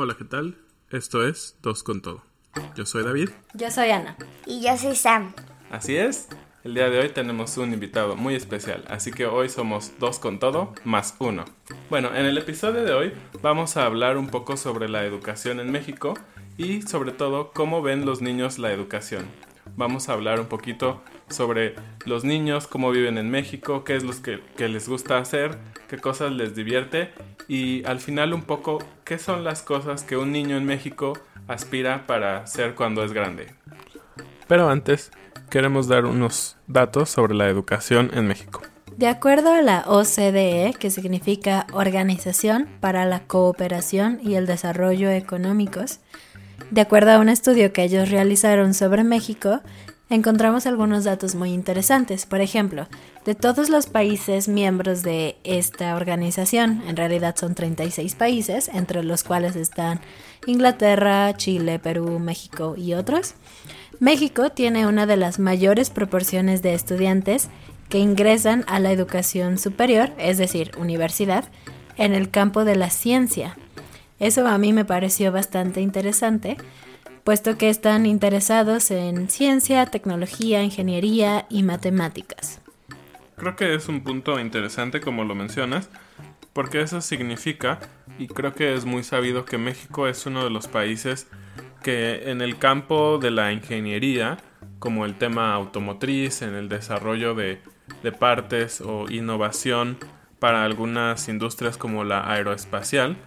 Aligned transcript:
Hola, 0.00 0.14
¿qué 0.16 0.24
tal? 0.24 0.54
Esto 0.90 1.26
es 1.26 1.56
Dos 1.60 1.82
con 1.82 2.00
Todo. 2.02 2.22
Yo 2.76 2.86
soy 2.86 3.02
David. 3.02 3.30
Yo 3.54 3.68
soy 3.68 3.90
Ana. 3.90 4.16
Y 4.46 4.62
yo 4.62 4.76
soy 4.76 4.94
Sam. 4.94 5.32
Así 5.72 5.96
es. 5.96 6.28
El 6.62 6.74
día 6.74 6.88
de 6.88 7.00
hoy 7.00 7.08
tenemos 7.08 7.56
un 7.56 7.72
invitado 7.72 8.14
muy 8.14 8.36
especial, 8.36 8.84
así 8.86 9.10
que 9.10 9.26
hoy 9.26 9.48
somos 9.48 9.98
dos 9.98 10.20
con 10.20 10.38
todo 10.38 10.72
más 10.84 11.16
uno. 11.18 11.46
Bueno, 11.90 12.14
en 12.14 12.26
el 12.26 12.38
episodio 12.38 12.84
de 12.84 12.92
hoy 12.92 13.12
vamos 13.42 13.76
a 13.76 13.86
hablar 13.86 14.18
un 14.18 14.28
poco 14.28 14.56
sobre 14.56 14.88
la 14.88 15.04
educación 15.04 15.58
en 15.58 15.72
México 15.72 16.14
y 16.56 16.82
sobre 16.82 17.10
todo 17.10 17.50
cómo 17.50 17.82
ven 17.82 18.06
los 18.06 18.22
niños 18.22 18.60
la 18.60 18.72
educación. 18.72 19.26
Vamos 19.76 20.08
a 20.08 20.12
hablar 20.12 20.38
un 20.38 20.46
poquito 20.46 21.02
sobre 21.28 21.74
los 22.06 22.22
niños, 22.22 22.68
cómo 22.68 22.92
viven 22.92 23.18
en 23.18 23.30
México, 23.30 23.82
qué 23.82 23.96
es 23.96 24.04
lo 24.04 24.12
que, 24.22 24.40
que 24.56 24.68
les 24.68 24.88
gusta 24.88 25.18
hacer, 25.18 25.58
qué 25.88 25.98
cosas 25.98 26.30
les 26.30 26.54
divierte 26.54 27.10
y 27.48 27.84
al 27.86 27.98
final 27.98 28.34
un 28.34 28.42
poco 28.42 28.78
qué 29.04 29.18
son 29.18 29.42
las 29.42 29.62
cosas 29.62 30.04
que 30.04 30.16
un 30.16 30.30
niño 30.30 30.56
en 30.56 30.64
México 30.66 31.14
aspira 31.48 32.06
para 32.06 32.46
ser 32.46 32.74
cuando 32.74 33.02
es 33.02 33.12
grande. 33.12 33.54
Pero 34.46 34.68
antes, 34.68 35.10
queremos 35.50 35.88
dar 35.88 36.04
unos 36.04 36.56
datos 36.66 37.10
sobre 37.10 37.34
la 37.34 37.48
educación 37.48 38.10
en 38.14 38.26
México. 38.26 38.62
De 38.96 39.06
acuerdo 39.06 39.52
a 39.52 39.62
la 39.62 39.84
OCDE, 39.86 40.74
que 40.78 40.90
significa 40.90 41.66
Organización 41.72 42.68
para 42.80 43.04
la 43.04 43.20
Cooperación 43.20 44.18
y 44.22 44.34
el 44.34 44.46
Desarrollo 44.46 45.10
Económicos, 45.10 46.00
de 46.70 46.80
acuerdo 46.80 47.12
a 47.12 47.18
un 47.18 47.28
estudio 47.28 47.72
que 47.72 47.84
ellos 47.84 48.10
realizaron 48.10 48.74
sobre 48.74 49.04
México, 49.04 49.60
encontramos 50.10 50.66
algunos 50.66 51.04
datos 51.04 51.34
muy 51.34 51.52
interesantes. 51.52 52.26
Por 52.26 52.40
ejemplo, 52.40 52.88
de 53.24 53.34
todos 53.34 53.68
los 53.68 53.86
países 53.86 54.48
miembros 54.48 55.02
de 55.02 55.36
esta 55.44 55.94
organización, 55.96 56.82
en 56.86 56.96
realidad 56.96 57.36
son 57.36 57.54
36 57.54 58.14
países, 58.14 58.68
entre 58.68 59.02
los 59.02 59.24
cuales 59.24 59.56
están 59.56 60.00
Inglaterra, 60.46 61.34
Chile, 61.36 61.78
Perú, 61.78 62.18
México 62.18 62.74
y 62.76 62.94
otros, 62.94 63.34
México 64.00 64.50
tiene 64.50 64.86
una 64.86 65.06
de 65.06 65.16
las 65.16 65.38
mayores 65.38 65.90
proporciones 65.90 66.62
de 66.62 66.74
estudiantes 66.74 67.48
que 67.88 67.98
ingresan 67.98 68.64
a 68.68 68.78
la 68.80 68.92
educación 68.92 69.58
superior, 69.58 70.12
es 70.18 70.38
decir, 70.38 70.70
universidad, 70.78 71.44
en 71.96 72.14
el 72.14 72.30
campo 72.30 72.64
de 72.64 72.76
la 72.76 72.90
ciencia. 72.90 73.56
Eso 74.20 74.46
a 74.46 74.58
mí 74.58 74.72
me 74.72 74.84
pareció 74.84 75.32
bastante 75.32 75.80
interesante, 75.80 76.56
puesto 77.28 77.58
que 77.58 77.68
están 77.68 78.06
interesados 78.06 78.90
en 78.90 79.28
ciencia, 79.28 79.84
tecnología, 79.84 80.62
ingeniería 80.62 81.44
y 81.50 81.62
matemáticas. 81.62 82.58
Creo 83.36 83.54
que 83.54 83.74
es 83.74 83.86
un 83.90 84.02
punto 84.02 84.40
interesante 84.40 85.02
como 85.02 85.24
lo 85.24 85.34
mencionas, 85.34 85.90
porque 86.54 86.80
eso 86.80 87.02
significa, 87.02 87.80
y 88.18 88.28
creo 88.28 88.54
que 88.54 88.72
es 88.72 88.86
muy 88.86 89.02
sabido 89.02 89.44
que 89.44 89.58
México 89.58 90.08
es 90.08 90.24
uno 90.24 90.42
de 90.42 90.48
los 90.48 90.68
países 90.68 91.26
que 91.82 92.30
en 92.30 92.40
el 92.40 92.56
campo 92.56 93.18
de 93.18 93.30
la 93.30 93.52
ingeniería, 93.52 94.38
como 94.78 95.04
el 95.04 95.18
tema 95.18 95.52
automotriz, 95.52 96.40
en 96.40 96.54
el 96.54 96.70
desarrollo 96.70 97.34
de, 97.34 97.60
partes 98.18 98.80
o 98.80 99.04
innovación 99.10 99.98
para 100.38 100.64
algunas 100.64 101.28
industrias 101.28 101.76
como 101.76 102.04
la 102.04 102.32
aeroespacial, 102.32 103.18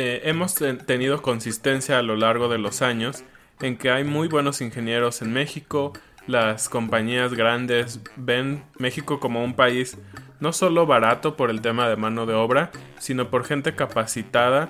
eh, 0.00 0.22
hemos 0.24 0.54
tenido 0.54 1.22
consistencia 1.22 1.98
a 1.98 2.02
lo 2.02 2.16
largo 2.16 2.48
de 2.48 2.58
los 2.58 2.82
años 2.82 3.24
en 3.60 3.76
que 3.76 3.90
hay 3.90 4.04
muy 4.04 4.28
buenos 4.28 4.60
ingenieros 4.60 5.22
en 5.22 5.32
México, 5.32 5.92
las 6.26 6.68
compañías 6.68 7.34
grandes 7.34 8.00
ven 8.16 8.62
México 8.78 9.18
como 9.18 9.42
un 9.42 9.54
país 9.54 9.96
no 10.40 10.52
solo 10.52 10.86
barato 10.86 11.36
por 11.36 11.50
el 11.50 11.60
tema 11.60 11.88
de 11.88 11.96
mano 11.96 12.26
de 12.26 12.34
obra, 12.34 12.70
sino 12.98 13.30
por 13.30 13.44
gente 13.44 13.74
capacitada 13.74 14.68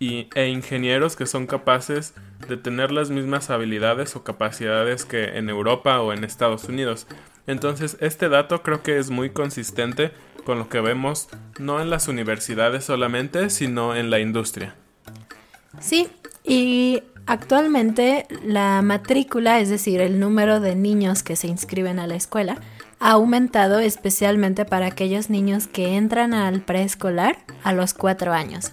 y, 0.00 0.28
e 0.34 0.48
ingenieros 0.48 1.14
que 1.14 1.26
son 1.26 1.46
capaces 1.46 2.14
de 2.48 2.56
tener 2.56 2.90
las 2.90 3.10
mismas 3.10 3.50
habilidades 3.50 4.16
o 4.16 4.24
capacidades 4.24 5.04
que 5.04 5.38
en 5.38 5.48
Europa 5.48 6.00
o 6.00 6.12
en 6.12 6.24
Estados 6.24 6.64
Unidos. 6.64 7.06
Entonces 7.46 7.96
este 8.00 8.28
dato 8.28 8.62
creo 8.62 8.82
que 8.82 8.98
es 8.98 9.10
muy 9.10 9.30
consistente 9.30 10.12
con 10.44 10.58
lo 10.58 10.68
que 10.68 10.80
vemos 10.80 11.28
no 11.58 11.80
en 11.80 11.90
las 11.90 12.08
universidades 12.08 12.84
solamente, 12.84 13.50
sino 13.50 13.96
en 13.96 14.10
la 14.10 14.20
industria. 14.20 14.74
Sí, 15.80 16.08
y 16.44 17.02
actualmente 17.26 18.26
la 18.44 18.82
matrícula, 18.82 19.60
es 19.60 19.68
decir, 19.68 20.00
el 20.00 20.20
número 20.20 20.60
de 20.60 20.76
niños 20.76 21.22
que 21.22 21.36
se 21.36 21.48
inscriben 21.48 21.98
a 21.98 22.06
la 22.06 22.14
escuela, 22.14 22.58
ha 23.00 23.12
aumentado 23.12 23.80
especialmente 23.80 24.64
para 24.64 24.86
aquellos 24.86 25.30
niños 25.30 25.66
que 25.66 25.96
entran 25.96 26.32
al 26.32 26.60
preescolar 26.60 27.38
a 27.62 27.72
los 27.72 27.92
cuatro 27.92 28.32
años. 28.32 28.72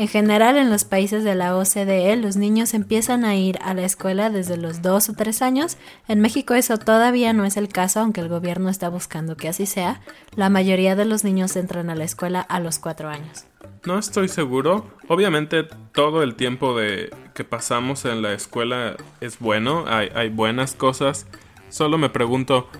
En 0.00 0.08
general, 0.08 0.56
en 0.56 0.70
los 0.70 0.84
países 0.84 1.24
de 1.24 1.34
la 1.34 1.54
OCDE, 1.54 2.16
los 2.16 2.36
niños 2.36 2.72
empiezan 2.72 3.22
a 3.26 3.36
ir 3.36 3.58
a 3.60 3.74
la 3.74 3.82
escuela 3.82 4.30
desde 4.30 4.56
los 4.56 4.80
2 4.80 5.10
o 5.10 5.12
3 5.12 5.42
años. 5.42 5.76
En 6.08 6.22
México 6.22 6.54
eso 6.54 6.78
todavía 6.78 7.34
no 7.34 7.44
es 7.44 7.58
el 7.58 7.68
caso, 7.68 8.00
aunque 8.00 8.22
el 8.22 8.30
gobierno 8.30 8.70
está 8.70 8.88
buscando 8.88 9.36
que 9.36 9.48
así 9.48 9.66
sea. 9.66 10.00
La 10.36 10.48
mayoría 10.48 10.96
de 10.96 11.04
los 11.04 11.22
niños 11.22 11.54
entran 11.54 11.90
a 11.90 11.94
la 11.94 12.04
escuela 12.04 12.40
a 12.40 12.60
los 12.60 12.78
4 12.78 13.10
años. 13.10 13.44
No 13.84 13.98
estoy 13.98 14.28
seguro. 14.28 14.86
Obviamente 15.06 15.64
todo 15.92 16.22
el 16.22 16.34
tiempo 16.34 16.74
de 16.74 17.14
que 17.34 17.44
pasamos 17.44 18.06
en 18.06 18.22
la 18.22 18.32
escuela 18.32 18.96
es 19.20 19.38
bueno, 19.38 19.84
hay, 19.86 20.08
hay 20.14 20.30
buenas 20.30 20.72
cosas. 20.72 21.26
Solo 21.68 21.98
me 21.98 22.08
pregunto, 22.08 22.70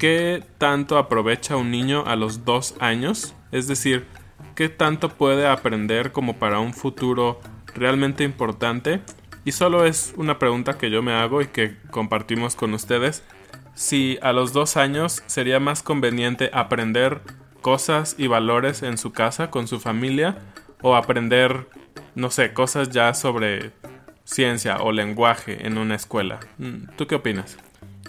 ¿qué 0.00 0.42
tanto 0.58 0.98
aprovecha 0.98 1.54
un 1.54 1.70
niño 1.70 2.02
a 2.04 2.16
los 2.16 2.44
2 2.44 2.78
años? 2.80 3.36
Es 3.52 3.68
decir, 3.68 4.08
qué 4.54 4.68
tanto 4.68 5.08
puede 5.08 5.46
aprender 5.46 6.12
como 6.12 6.36
para 6.36 6.60
un 6.60 6.74
futuro 6.74 7.40
realmente 7.74 8.24
importante. 8.24 9.00
Y 9.44 9.52
solo 9.52 9.84
es 9.84 10.14
una 10.16 10.38
pregunta 10.38 10.78
que 10.78 10.90
yo 10.90 11.02
me 11.02 11.12
hago 11.12 11.42
y 11.42 11.48
que 11.48 11.76
compartimos 11.90 12.56
con 12.56 12.72
ustedes. 12.72 13.22
Si 13.74 14.18
a 14.22 14.32
los 14.32 14.52
dos 14.52 14.76
años 14.76 15.22
sería 15.26 15.60
más 15.60 15.82
conveniente 15.82 16.50
aprender 16.52 17.20
cosas 17.60 18.14
y 18.18 18.26
valores 18.26 18.82
en 18.82 18.98
su 18.98 19.12
casa 19.12 19.50
con 19.50 19.68
su 19.68 19.80
familia 19.80 20.38
o 20.80 20.96
aprender, 20.96 21.68
no 22.14 22.30
sé, 22.30 22.52
cosas 22.52 22.90
ya 22.90 23.14
sobre 23.14 23.72
ciencia 24.24 24.78
o 24.78 24.92
lenguaje 24.92 25.66
en 25.66 25.78
una 25.78 25.94
escuela. 25.94 26.40
Mm, 26.58 26.94
¿Tú 26.96 27.06
qué 27.06 27.14
opinas? 27.14 27.58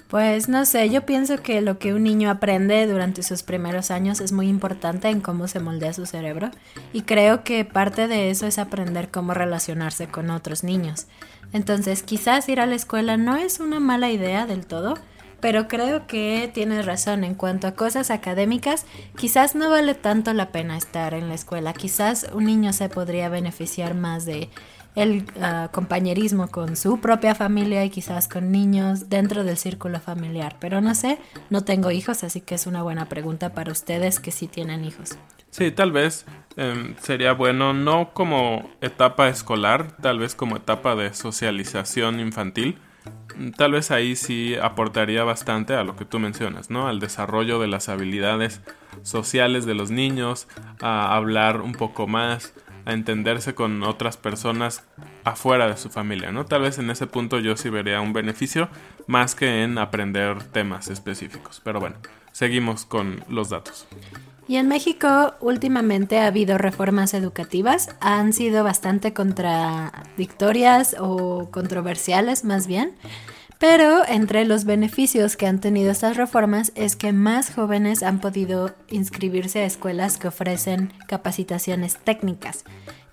Pues 0.08 0.50
no 0.50 0.66
sé, 0.66 0.92
yo 0.92 1.04
pienso 1.04 1.42
que 1.42 1.62
lo 1.62 1.80
que 1.80 1.94
un 1.94 2.04
niño 2.04 2.30
aprende 2.30 2.86
durante 2.86 3.24
sus 3.24 3.42
primeros 3.42 3.90
años 3.90 4.22
es 4.22 4.32
muy 4.32 4.48
importante 4.48 5.10
en 5.10 5.20
cómo 5.20 5.48
se 5.48 5.60
moldea 5.60 5.94
su 5.94 6.06
cerebro 6.06 6.52
y 6.94 7.02
creo 7.02 7.44
que 7.44 7.66
parte 7.66 8.08
de 8.08 8.30
eso 8.30 8.46
es 8.46 8.60
aprender 8.60 9.10
cómo 9.10 9.34
relacionarse 9.34 10.08
con 10.08 10.30
otros 10.30 10.64
niños. 10.64 11.08
Entonces 11.54 12.04
quizás 12.04 12.48
ir 12.50 12.60
a 12.60 12.68
la 12.68 12.76
escuela 12.76 13.18
no 13.18 13.36
es 13.36 13.60
una 13.60 13.80
mala 13.80 14.12
idea 14.12 14.46
del 14.46 14.68
todo, 14.68 14.94
pero 15.40 15.68
creo 15.68 16.06
que 16.06 16.52
tienes 16.54 16.86
razón 16.86 17.24
en 17.24 17.34
cuanto 17.34 17.66
a 17.66 17.74
cosas 17.74 18.12
académicas, 18.12 18.86
quizás 19.18 19.56
no 19.56 19.72
vale 19.72 19.96
tanto 19.96 20.34
la 20.34 20.50
pena 20.50 20.78
estar 20.78 21.16
en 21.16 21.30
la 21.30 21.36
escuela, 21.36 21.74
quizás 21.74 22.28
un 22.32 22.46
niño 22.46 22.74
se 22.74 22.90
podría 22.90 23.28
beneficiar 23.30 23.96
más 23.96 24.26
de 24.26 24.50
el 24.96 25.26
ah, 25.42 25.70
compañerismo 25.72 26.48
con 26.48 26.76
su 26.76 27.00
propia 27.00 27.36
familia 27.36 27.84
y 27.84 27.90
quizás 27.90 28.28
con 28.28 28.52
niños 28.52 29.10
dentro 29.10 29.44
del 29.44 29.58
círculo 29.58 30.00
familiar. 30.00 30.56
Pero 30.60 30.82
no 30.82 30.96
sé, 30.96 31.20
no 31.50 31.64
tengo 31.64 31.92
hijos, 31.92 32.24
así 32.24 32.42
que 32.42 32.56
es 32.56 32.66
una 32.66 32.84
buena 32.84 33.06
pregunta 33.06 33.54
para 33.54 33.72
ustedes 33.72 34.20
que 34.20 34.32
sí 34.32 34.48
tienen 34.48 34.86
hijos. 34.86 35.18
Sí, 35.52 35.72
tal 35.72 35.92
vez 35.92 36.26
em, 36.58 36.96
sería 36.98 37.34
bueno, 37.34 37.74
no 37.74 38.14
como 38.14 38.70
etapa 38.82 39.30
escolar, 39.30 39.96
tal 40.02 40.20
vez 40.20 40.36
como 40.36 40.58
etapa 40.58 40.96
de 40.96 41.14
socialización 41.14 42.20
infantil. 42.20 42.78
Tal 43.58 43.74
vez 43.74 43.92
ahí 43.92 44.16
sí 44.16 44.56
aportaría 44.56 45.24
bastante 45.24 45.74
a 45.74 45.84
lo 45.84 45.96
que 45.96 46.06
tú 46.06 46.20
mencionas, 46.20 46.70
¿no? 46.70 46.88
Al 46.88 47.00
desarrollo 47.00 47.60
de 47.60 47.68
las 47.68 47.90
habilidades 47.90 48.62
sociales 49.04 49.66
de 49.66 49.76
los 49.76 49.92
niños, 49.92 50.48
a 50.82 51.16
hablar 51.16 51.62
un 51.62 51.74
poco 51.74 52.08
más, 52.08 52.54
a 52.86 52.94
entenderse 52.94 53.56
con 53.56 53.84
otras 53.84 54.18
personas 54.18 54.84
afuera 55.24 55.68
de 55.68 55.78
su 55.78 55.90
familia, 55.90 56.32
¿no? 56.32 56.46
Tal 56.46 56.62
vez 56.62 56.78
en 56.78 56.90
ese 56.90 57.08
punto 57.08 57.40
yo 57.40 57.58
sí 57.58 57.70
vería 57.70 58.02
un 58.02 58.14
beneficio 58.14 58.70
más 59.08 59.36
que 59.36 59.64
en 59.64 59.78
aprender 59.78 60.44
temas 60.44 60.90
específicos. 60.90 61.62
Pero 61.64 61.80
bueno, 61.80 61.96
seguimos 62.32 62.86
con 62.86 63.24
los 63.28 63.50
datos. 63.50 63.88
Y 64.48 64.58
en 64.58 64.68
México 64.68 65.34
últimamente 65.42 66.20
ha 66.20 66.28
habido 66.28 66.60
reformas 66.60 67.16
educativas, 67.16 67.96
han 68.00 68.32
sido 68.32 68.64
bastante 68.64 69.12
contradictorias 69.12 70.96
o 71.00 71.50
controversiales 71.50 72.44
más 72.44 72.68
bien. 72.68 72.94
Pero 73.60 74.06
entre 74.08 74.46
los 74.46 74.66
beneficios 74.66 75.38
que 75.38 75.48
han 75.48 75.60
tenido 75.60 75.92
estas 75.92 76.18
reformas 76.18 76.72
es 76.76 76.96
que 76.96 77.14
más 77.14 77.54
jóvenes 77.54 78.04
han 78.04 78.20
podido 78.20 78.76
inscribirse 78.90 79.60
a 79.60 79.66
escuelas 79.66 80.18
que 80.18 80.28
ofrecen 80.28 80.94
capacitaciones 81.08 81.98
técnicas. 81.98 82.66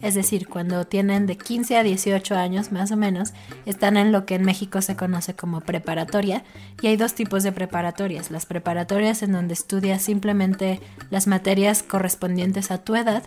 Es 0.02 0.14
decir, 0.14 0.48
cuando 0.48 0.84
tienen 0.84 1.26
de 1.26 1.36
15 1.36 1.76
a 1.76 1.82
18 1.82 2.34
años 2.34 2.72
más 2.72 2.90
o 2.90 2.96
menos, 2.96 3.32
están 3.64 3.96
en 3.96 4.12
lo 4.12 4.26
que 4.26 4.34
en 4.34 4.44
México 4.44 4.82
se 4.82 4.96
conoce 4.96 5.34
como 5.34 5.60
preparatoria. 5.60 6.44
Y 6.82 6.88
hay 6.88 6.96
dos 6.96 7.14
tipos 7.14 7.44
de 7.44 7.52
preparatorias. 7.52 8.30
Las 8.30 8.44
preparatorias 8.44 9.22
en 9.22 9.32
donde 9.32 9.54
estudias 9.54 10.02
simplemente 10.02 10.80
las 11.10 11.26
materias 11.26 11.82
correspondientes 11.82 12.70
a 12.70 12.78
tu 12.78 12.96
edad 12.96 13.22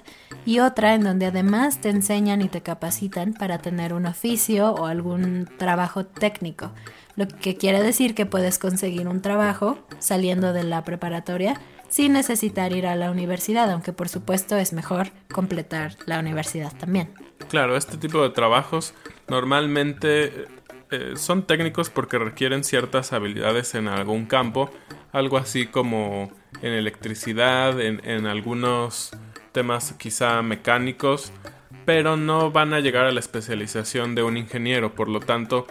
y 0.46 0.60
otra 0.60 0.94
en 0.94 1.04
donde 1.04 1.28
además 1.28 1.80
te 1.80 1.90
enseñan 1.90 2.42
y 2.42 2.50
te 2.50 2.62
capacitan 2.62 3.34
para 3.34 3.60
tener 3.60 3.94
un 3.94 4.06
oficio 4.06 4.74
o 4.74 4.86
algún 4.86 5.50
trabajo 5.58 6.06
técnico 6.06 6.72
lo 7.16 7.28
que 7.28 7.56
quiere 7.56 7.82
decir 7.82 8.14
que 8.14 8.26
puedes 8.26 8.60
conseguir 8.60 9.08
un 9.08 9.22
trabajo 9.22 9.78
saliendo 10.00 10.54
de 10.54 10.64
la 10.64 10.84
preparatoria 10.84 11.60
sin 11.96 12.12
necesitar 12.12 12.74
ir 12.74 12.88
a 12.88 12.98
la 12.98 13.10
universidad, 13.10 13.72
aunque 13.72 13.94
por 13.94 14.10
supuesto 14.10 14.58
es 14.58 14.74
mejor 14.74 15.12
completar 15.32 15.94
la 16.06 16.20
universidad 16.20 16.76
también. 16.76 17.14
Claro, 17.48 17.78
este 17.78 17.96
tipo 17.96 18.22
de 18.22 18.32
trabajos 18.32 18.94
normalmente 19.30 20.46
eh, 20.92 21.14
son 21.16 21.44
técnicos 21.48 21.90
porque 21.90 22.18
requieren 22.18 22.66
ciertas 22.66 23.14
habilidades 23.14 23.76
en 23.76 23.88
algún 23.88 24.26
campo, 24.26 24.70
algo 25.14 25.38
así 25.38 25.68
como 25.68 26.34
en 26.62 26.74
electricidad, 26.74 27.80
en 27.80 28.26
algunos 28.26 29.12
temas 29.54 29.94
quizá 29.94 30.42
mecánicos, 30.42 31.32
pero 31.86 32.18
no 32.18 32.52
van 32.52 32.74
a 32.74 32.82
llegar 32.82 33.06
a 33.06 33.14
la 33.14 33.22
especialización 33.22 34.16
de 34.16 34.24
un 34.24 34.36
ingeniero, 34.36 34.96
por 34.96 35.08
lo 35.08 35.22
tanto 35.22 35.66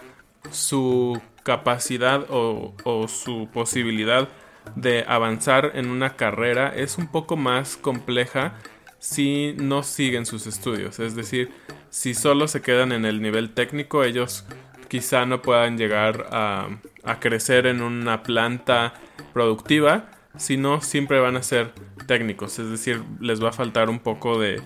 su 0.49 1.21
capacidad 1.43 2.25
o, 2.29 2.73
su 3.07 3.47
posibilidad 3.53 4.27
de 4.75 5.05
avanzar 5.07 5.71
en 5.75 5.87
una 5.89 6.15
carrera 6.15 6.73
es 6.75 6.97
un 6.97 7.07
poco 7.07 7.37
más 7.37 7.77
compleja 7.77 8.55
si 8.99 9.55
no 9.57 9.83
siguen 9.83 10.25
sus 10.25 10.47
estudios. 10.47 10.99
Es 10.99 11.15
decir, 11.15 11.51
si 11.89 12.13
solo 12.13 12.47
se 12.47 12.61
quedan 12.61 12.91
en 12.91 13.05
el 13.05 13.21
nivel 13.21 13.53
técnico, 13.53 14.03
ellos 14.03 14.45
quizá 14.87 15.25
no 15.25 15.41
puedan 15.41 15.77
llegar 15.77 16.27
a, 16.31 16.69
a 17.03 17.19
crecer 17.19 17.67
en 17.67 17.81
una 17.81 18.23
planta 18.23 18.93
productiva, 19.33 20.09
sino 20.37 20.81
siempre 20.81 21.19
van 21.19 21.37
a 21.37 21.43
ser 21.43 21.71
técnicos. 22.07 22.59
Es 22.59 22.69
decir, 22.69 23.03
les 23.19 23.43
va 23.43 23.49
a 23.49 23.53
faltar 23.53 23.89
un 23.89 23.99
poco 23.99 24.39
de 24.39 24.61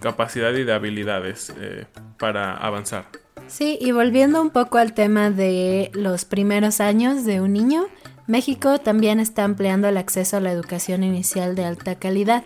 capacidad 0.00 0.52
y 0.52 0.64
de 0.64 0.72
habilidades 0.72 1.52
eh, 1.58 1.86
para 2.18 2.56
avanzar. 2.56 3.06
Sí, 3.48 3.78
y 3.80 3.92
volviendo 3.92 4.42
un 4.42 4.50
poco 4.50 4.78
al 4.78 4.92
tema 4.92 5.30
de 5.30 5.90
los 5.94 6.24
primeros 6.24 6.80
años 6.80 7.24
de 7.24 7.40
un 7.40 7.52
niño, 7.52 7.86
México 8.26 8.78
también 8.78 9.20
está 9.20 9.44
ampliando 9.44 9.88
el 9.88 9.96
acceso 9.96 10.36
a 10.36 10.40
la 10.40 10.50
educación 10.50 11.04
inicial 11.04 11.54
de 11.54 11.64
alta 11.64 11.94
calidad. 11.94 12.44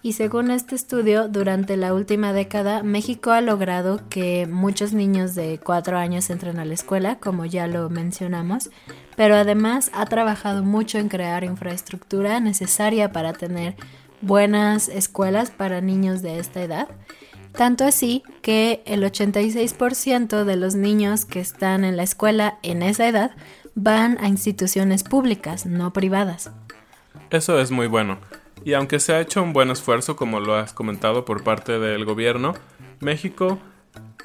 Y 0.00 0.12
según 0.12 0.50
este 0.50 0.74
estudio, 0.74 1.28
durante 1.28 1.76
la 1.76 1.92
última 1.92 2.32
década, 2.32 2.82
México 2.82 3.32
ha 3.32 3.40
logrado 3.40 4.00
que 4.08 4.46
muchos 4.46 4.92
niños 4.92 5.34
de 5.34 5.58
4 5.58 5.98
años 5.98 6.30
entren 6.30 6.58
a 6.58 6.64
la 6.64 6.74
escuela, 6.74 7.16
como 7.16 7.44
ya 7.44 7.66
lo 7.66 7.90
mencionamos, 7.90 8.70
pero 9.16 9.34
además 9.34 9.90
ha 9.92 10.06
trabajado 10.06 10.62
mucho 10.62 10.98
en 10.98 11.08
crear 11.08 11.44
infraestructura 11.44 12.40
necesaria 12.40 13.12
para 13.12 13.32
tener 13.32 13.74
buenas 14.22 14.88
escuelas 14.88 15.50
para 15.50 15.80
niños 15.80 16.22
de 16.22 16.38
esta 16.38 16.62
edad 16.62 16.88
tanto 17.52 17.84
así 17.84 18.22
que 18.40 18.82
el 18.86 19.02
86% 19.02 20.44
de 20.44 20.56
los 20.56 20.76
niños 20.76 21.24
que 21.24 21.40
están 21.40 21.84
en 21.84 21.96
la 21.96 22.04
escuela 22.04 22.58
en 22.62 22.82
esa 22.82 23.08
edad 23.08 23.32
van 23.74 24.18
a 24.20 24.28
instituciones 24.28 25.04
públicas, 25.04 25.66
no 25.66 25.92
privadas. 25.92 26.50
Eso 27.30 27.60
es 27.60 27.70
muy 27.70 27.86
bueno. 27.86 28.18
Y 28.64 28.74
aunque 28.74 29.00
se 29.00 29.12
ha 29.12 29.20
hecho 29.20 29.42
un 29.42 29.52
buen 29.52 29.70
esfuerzo, 29.70 30.16
como 30.16 30.40
lo 30.40 30.54
has 30.54 30.72
comentado 30.72 31.24
por 31.24 31.44
parte 31.44 31.78
del 31.78 32.04
gobierno, 32.04 32.54
México 33.00 33.58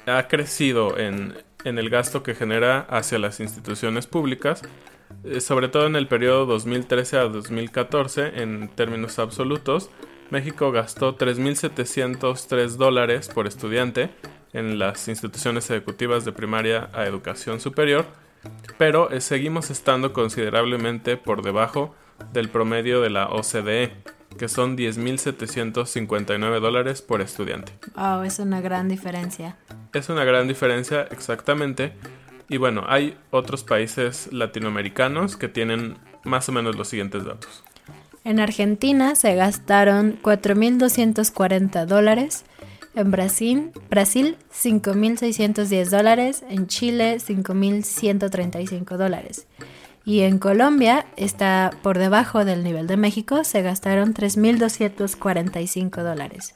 ha 0.06 0.26
crecido 0.28 0.98
en, 0.98 1.34
el 1.64 1.90
gasto 1.90 2.22
que 2.22 2.34
genera 2.34 2.80
hacia 2.90 3.18
las 3.18 3.40
instituciones 3.40 4.06
públicas, 4.06 4.62
eh, 5.24 5.40
sobre 5.40 5.68
todo 5.68 5.86
en 5.86 5.96
el 5.96 6.08
periodo 6.08 6.46
2013 6.46 7.16
a 7.16 7.24
2014 7.24 8.42
en 8.42 8.68
términos 8.68 9.18
absolutos, 9.18 9.90
México 10.30 10.72
gastó 10.72 11.16
3.703 11.16 12.76
dólares 12.76 13.28
por 13.28 13.46
estudiante 13.46 14.10
en 14.52 14.78
las 14.78 15.08
instituciones 15.08 15.70
ejecutivas 15.70 16.24
de 16.24 16.32
primaria 16.32 16.90
a 16.92 17.04
educación 17.06 17.60
superior, 17.60 18.06
pero 18.78 19.10
eh, 19.10 19.20
seguimos 19.20 19.70
estando 19.70 20.12
considerablemente 20.12 21.16
por 21.16 21.42
debajo 21.42 21.94
del 22.32 22.48
promedio 22.48 23.00
de 23.00 23.10
la 23.10 23.28
OCDE, 23.28 23.92
que 24.38 24.48
son 24.48 24.76
10.759 24.76 26.60
dólares 26.60 27.02
por 27.02 27.20
estudiante. 27.20 27.72
Wow, 27.94 28.22
es 28.22 28.38
una 28.38 28.60
gran 28.60 28.88
diferencia. 28.88 29.56
Es 29.92 30.08
una 30.08 30.24
gran 30.24 30.48
diferencia, 30.48 31.02
exactamente. 31.10 31.92
Y 32.48 32.56
bueno, 32.56 32.84
hay 32.88 33.16
otros 33.30 33.64
países 33.64 34.32
latinoamericanos 34.32 35.36
que 35.36 35.48
tienen 35.48 35.96
más 36.24 36.48
o 36.48 36.52
menos 36.52 36.76
los 36.76 36.88
siguientes 36.88 37.24
datos. 37.24 37.62
En 38.24 38.40
Argentina 38.40 39.14
se 39.16 39.34
gastaron 39.34 40.18
4.240 40.22 41.84
dólares. 41.84 42.44
En 42.94 43.10
Brasil, 43.10 43.72
Brasil 43.90 44.36
5.610 44.52 45.90
dólares. 45.90 46.44
En 46.48 46.66
Chile, 46.66 47.16
5.135 47.16 48.96
dólares. 48.96 49.46
Y 50.04 50.20
en 50.20 50.38
Colombia 50.38 51.06
está 51.16 51.70
por 51.82 51.98
debajo 51.98 52.44
del 52.44 52.62
nivel 52.62 52.86
de 52.86 52.98
México, 52.98 53.42
se 53.42 53.62
gastaron 53.62 54.12
3.245 54.12 56.02
dólares. 56.02 56.54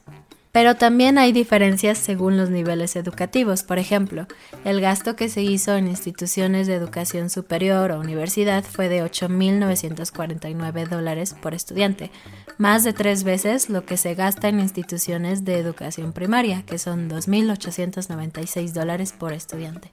Pero 0.59 0.75
también 0.75 1.19
hay 1.19 1.31
diferencias 1.31 1.99
según 1.99 2.37
los 2.37 2.51
niveles 2.51 2.97
educativos. 2.97 3.63
Por 3.63 3.79
ejemplo, 3.79 4.27
el 4.65 4.81
gasto 4.81 5.15
que 5.15 5.29
se 5.29 5.41
hizo 5.41 5.77
en 5.77 5.87
instituciones 5.87 6.67
de 6.67 6.75
educación 6.75 7.31
superior 7.31 7.93
o 7.93 8.01
universidad 8.01 8.65
fue 8.65 8.89
de 8.89 9.05
8.949 9.05 10.89
dólares 10.89 11.37
por 11.41 11.55
estudiante, 11.55 12.11
más 12.57 12.83
de 12.83 12.93
tres 12.93 13.23
veces 13.23 13.71
lo 13.71 13.85
que 13.87 13.97
se 13.97 14.17
gasta 14.17 14.49
en 14.49 14.59
instituciones 14.59 15.45
de 15.45 15.61
educación 15.61 16.13
primaria, 16.13 16.65
que 16.67 16.79
son 16.79 17.09
2.896 17.09 18.73
dólares 18.73 19.15
por 19.17 19.33
estudiante. 19.33 19.93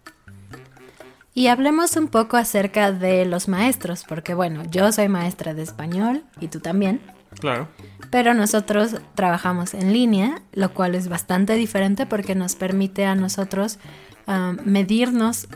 Y 1.36 1.46
hablemos 1.46 1.96
un 1.96 2.08
poco 2.08 2.38
acerca 2.38 2.92
de 2.92 3.26
los 3.26 3.48
maestros, 3.48 4.04
porque 4.04 4.34
bueno, 4.34 4.64
yo 4.72 4.92
soy 4.92 5.10
maestra 5.10 5.54
de 5.54 5.62
español 5.62 6.24
y 6.40 6.48
tú 6.48 6.60
también. 6.60 7.02
Claro. 7.40 7.68
Pero 8.10 8.34
nosotros 8.34 8.96
trabajamos 9.16 9.74
en 9.74 9.94
línea, 9.94 10.42
lo 10.54 10.74
cual 10.74 10.96
es 10.96 11.08
bastante 11.08 11.56
diferente 11.56 12.06
porque 12.06 12.36
nos 12.36 12.56
permite 12.56 13.06
a 13.06 13.16
nosotros 13.16 13.80
um, 14.28 14.58
medirnos 14.64 15.48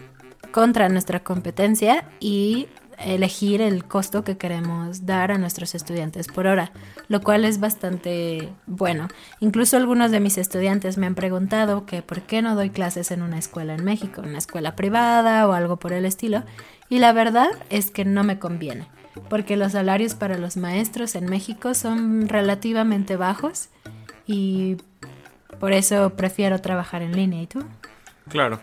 contra 0.51 0.89
nuestra 0.89 1.24
competencia 1.24 2.05
y 2.19 2.67
elegir 3.00 3.62
el 3.62 3.86
costo 3.86 4.24
que 4.24 4.38
queremos 4.38 5.05
dar 5.05 5.31
a 5.31 5.38
nuestros 5.38 5.74
estudiantes 5.74 6.27
por 6.27 6.48
hora, 6.48 6.71
lo 7.07 7.21
cual 7.21 7.45
es 7.45 7.59
bastante 7.59 8.50
bueno. 8.65 9.07
Incluso 9.39 9.77
algunos 9.77 10.12
de 10.12 10.19
mis 10.19 10.38
estudiantes 10.38 10.98
me 10.98 11.07
han 11.07 11.15
preguntado 11.15 11.86
que 11.86 12.01
por 12.01 12.21
qué 12.21 12.41
no 12.41 12.55
doy 12.55 12.69
clases 12.69 13.12
en 13.12 13.21
una 13.21 13.38
escuela 13.38 13.75
en 13.75 13.86
México, 13.86 14.21
una 14.21 14.38
escuela 14.38 14.75
privada 14.75 15.48
o 15.48 15.53
algo 15.53 15.77
por 15.77 15.93
el 15.93 16.05
estilo, 16.05 16.43
y 16.89 17.00
la 17.00 17.13
verdad 17.13 17.50
es 17.69 17.91
que 17.91 18.03
no 18.03 18.24
me 18.24 18.39
conviene, 18.39 18.88
porque 19.29 19.57
los 19.57 19.73
salarios 19.73 20.15
para 20.15 20.37
los 20.37 20.57
maestros 20.57 21.15
en 21.15 21.25
México 21.25 21.73
son 21.73 22.27
relativamente 22.27 23.15
bajos 23.15 23.69
y 24.25 24.77
por 25.59 25.73
eso 25.73 26.11
prefiero 26.11 26.61
trabajar 26.61 27.01
en 27.01 27.13
línea. 27.13 27.41
¿Y 27.41 27.47
tú? 27.47 27.63
Claro. 28.29 28.59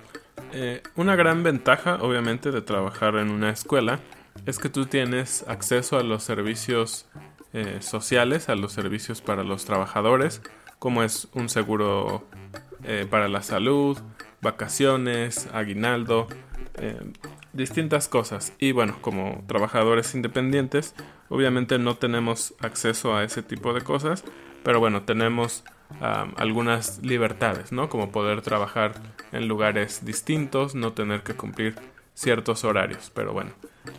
Eh, 0.53 0.83
una 0.95 1.17
gran 1.17 1.43
ventaja, 1.43 1.97
obviamente, 2.01 2.51
de 2.51 2.63
trabajar 2.63 3.17
en 3.17 3.31
una 3.31 3.51
escuela 3.51 4.01
es 4.47 4.59
que 4.59 4.69
tú 4.69 4.87
tienes 4.87 5.45
acceso 5.49 5.99
a 5.99 6.03
los 6.03 6.23
servicios 6.23 7.07
eh, 7.53 7.79
sociales, 7.81 8.49
a 8.49 8.55
los 8.55 8.73
servicios 8.73 9.21
para 9.21 9.43
los 9.43 9.65
trabajadores, 9.65 10.43
como 10.79 11.03
es 11.03 11.29
un 11.33 11.49
seguro 11.49 12.27
eh, 12.85 13.07
para 13.09 13.29
la 13.29 13.43
salud, 13.43 13.99
vacaciones, 14.41 15.49
aguinaldo, 15.53 16.29
distintas 17.57 18.09
cosas. 18.09 18.53
Y 18.59 18.73
bueno, 18.73 18.99
como 19.01 19.43
trabajadores 19.47 20.15
independientes, 20.15 20.95
obviamente 21.29 21.79
no 21.79 21.97
tenemos 21.97 22.55
acceso 22.61 23.17
a 23.17 23.25
ese 23.25 23.43
tipo 23.43 23.73
de 23.73 23.83
cosas, 23.83 24.25
pero 24.63 24.81
bueno, 24.81 25.03
tenemos 25.03 25.65
algunas 26.37 27.01
libertades, 27.03 27.73
¿no? 27.73 27.89
Como 27.89 28.11
poder 28.11 28.43
trabajar 28.43 28.95
en 29.33 29.49
lugares 29.49 30.05
distintos, 30.05 30.75
no 30.75 30.93
tener 30.93 31.23
que 31.23 31.35
cumplir 31.35 31.77
ciertos 32.15 32.65
horarios, 32.65 33.13
pero 33.15 33.33
bueno, 33.33 33.51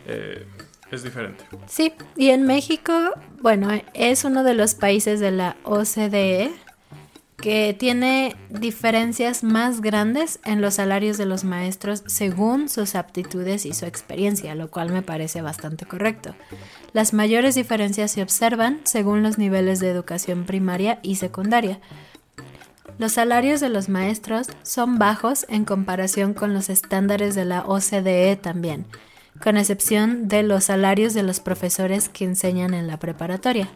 eh, 0.06 0.46
es 0.90 1.02
diferente. 1.02 1.44
Sí, 1.66 1.92
y 2.16 2.30
en 2.30 2.46
México, 2.46 2.92
bueno, 3.40 3.70
es 3.94 4.24
uno 4.24 4.44
de 4.44 4.54
los 4.54 4.74
países 4.74 5.20
de 5.20 5.30
la 5.30 5.56
OCDE 5.64 6.52
que 7.40 7.72
tiene 7.78 8.34
diferencias 8.50 9.44
más 9.44 9.80
grandes 9.80 10.40
en 10.44 10.60
los 10.60 10.74
salarios 10.74 11.18
de 11.18 11.26
los 11.26 11.44
maestros 11.44 12.02
según 12.06 12.68
sus 12.68 12.96
aptitudes 12.96 13.64
y 13.64 13.74
su 13.74 13.86
experiencia, 13.86 14.56
lo 14.56 14.70
cual 14.70 14.90
me 14.90 15.02
parece 15.02 15.40
bastante 15.40 15.86
correcto. 15.86 16.34
Las 16.92 17.12
mayores 17.12 17.54
diferencias 17.54 18.10
se 18.10 18.22
observan 18.22 18.80
según 18.82 19.22
los 19.22 19.38
niveles 19.38 19.78
de 19.78 19.88
educación 19.88 20.44
primaria 20.46 20.98
y 21.02 21.16
secundaria. 21.16 21.78
Los 22.98 23.12
salarios 23.12 23.60
de 23.60 23.68
los 23.68 23.88
maestros 23.88 24.48
son 24.64 24.98
bajos 24.98 25.46
en 25.48 25.64
comparación 25.64 26.34
con 26.34 26.52
los 26.52 26.68
estándares 26.68 27.36
de 27.36 27.44
la 27.44 27.64
OCDE 27.64 28.34
también, 28.34 28.84
con 29.40 29.56
excepción 29.56 30.26
de 30.26 30.42
los 30.42 30.64
salarios 30.64 31.14
de 31.14 31.22
los 31.22 31.38
profesores 31.38 32.08
que 32.08 32.24
enseñan 32.24 32.74
en 32.74 32.88
la 32.88 32.98
preparatoria. 32.98 33.68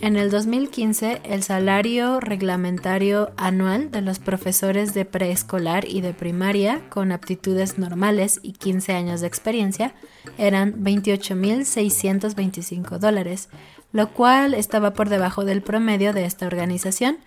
En 0.00 0.16
el 0.16 0.30
2015, 0.30 1.22
el 1.24 1.42
salario 1.42 2.20
reglamentario 2.20 3.32
anual 3.36 3.90
de 3.90 4.00
los 4.00 4.20
profesores 4.20 4.94
de 4.94 5.04
preescolar 5.04 5.88
y 5.88 6.02
de 6.02 6.14
primaria 6.14 6.88
con 6.88 7.10
aptitudes 7.10 7.78
normales 7.78 8.38
y 8.42 8.52
15 8.52 8.92
años 8.92 9.20
de 9.20 9.26
experiencia 9.26 9.96
eran 10.38 10.84
28.625 10.84 12.98
dólares, 12.98 13.48
lo 13.90 14.12
cual 14.12 14.54
estaba 14.54 14.92
por 14.92 15.08
debajo 15.08 15.44
del 15.44 15.62
promedio 15.62 16.12
de 16.12 16.26
esta 16.26 16.46
organización. 16.46 17.18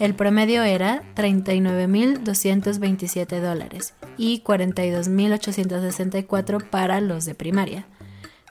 El 0.00 0.16
promedio 0.16 0.64
era 0.64 1.04
39.227 1.14 3.40
dólares 3.40 3.94
y 4.18 4.42
42.864 4.42 6.68
para 6.68 7.00
los 7.00 7.24
de 7.24 7.36
primaria. 7.36 7.86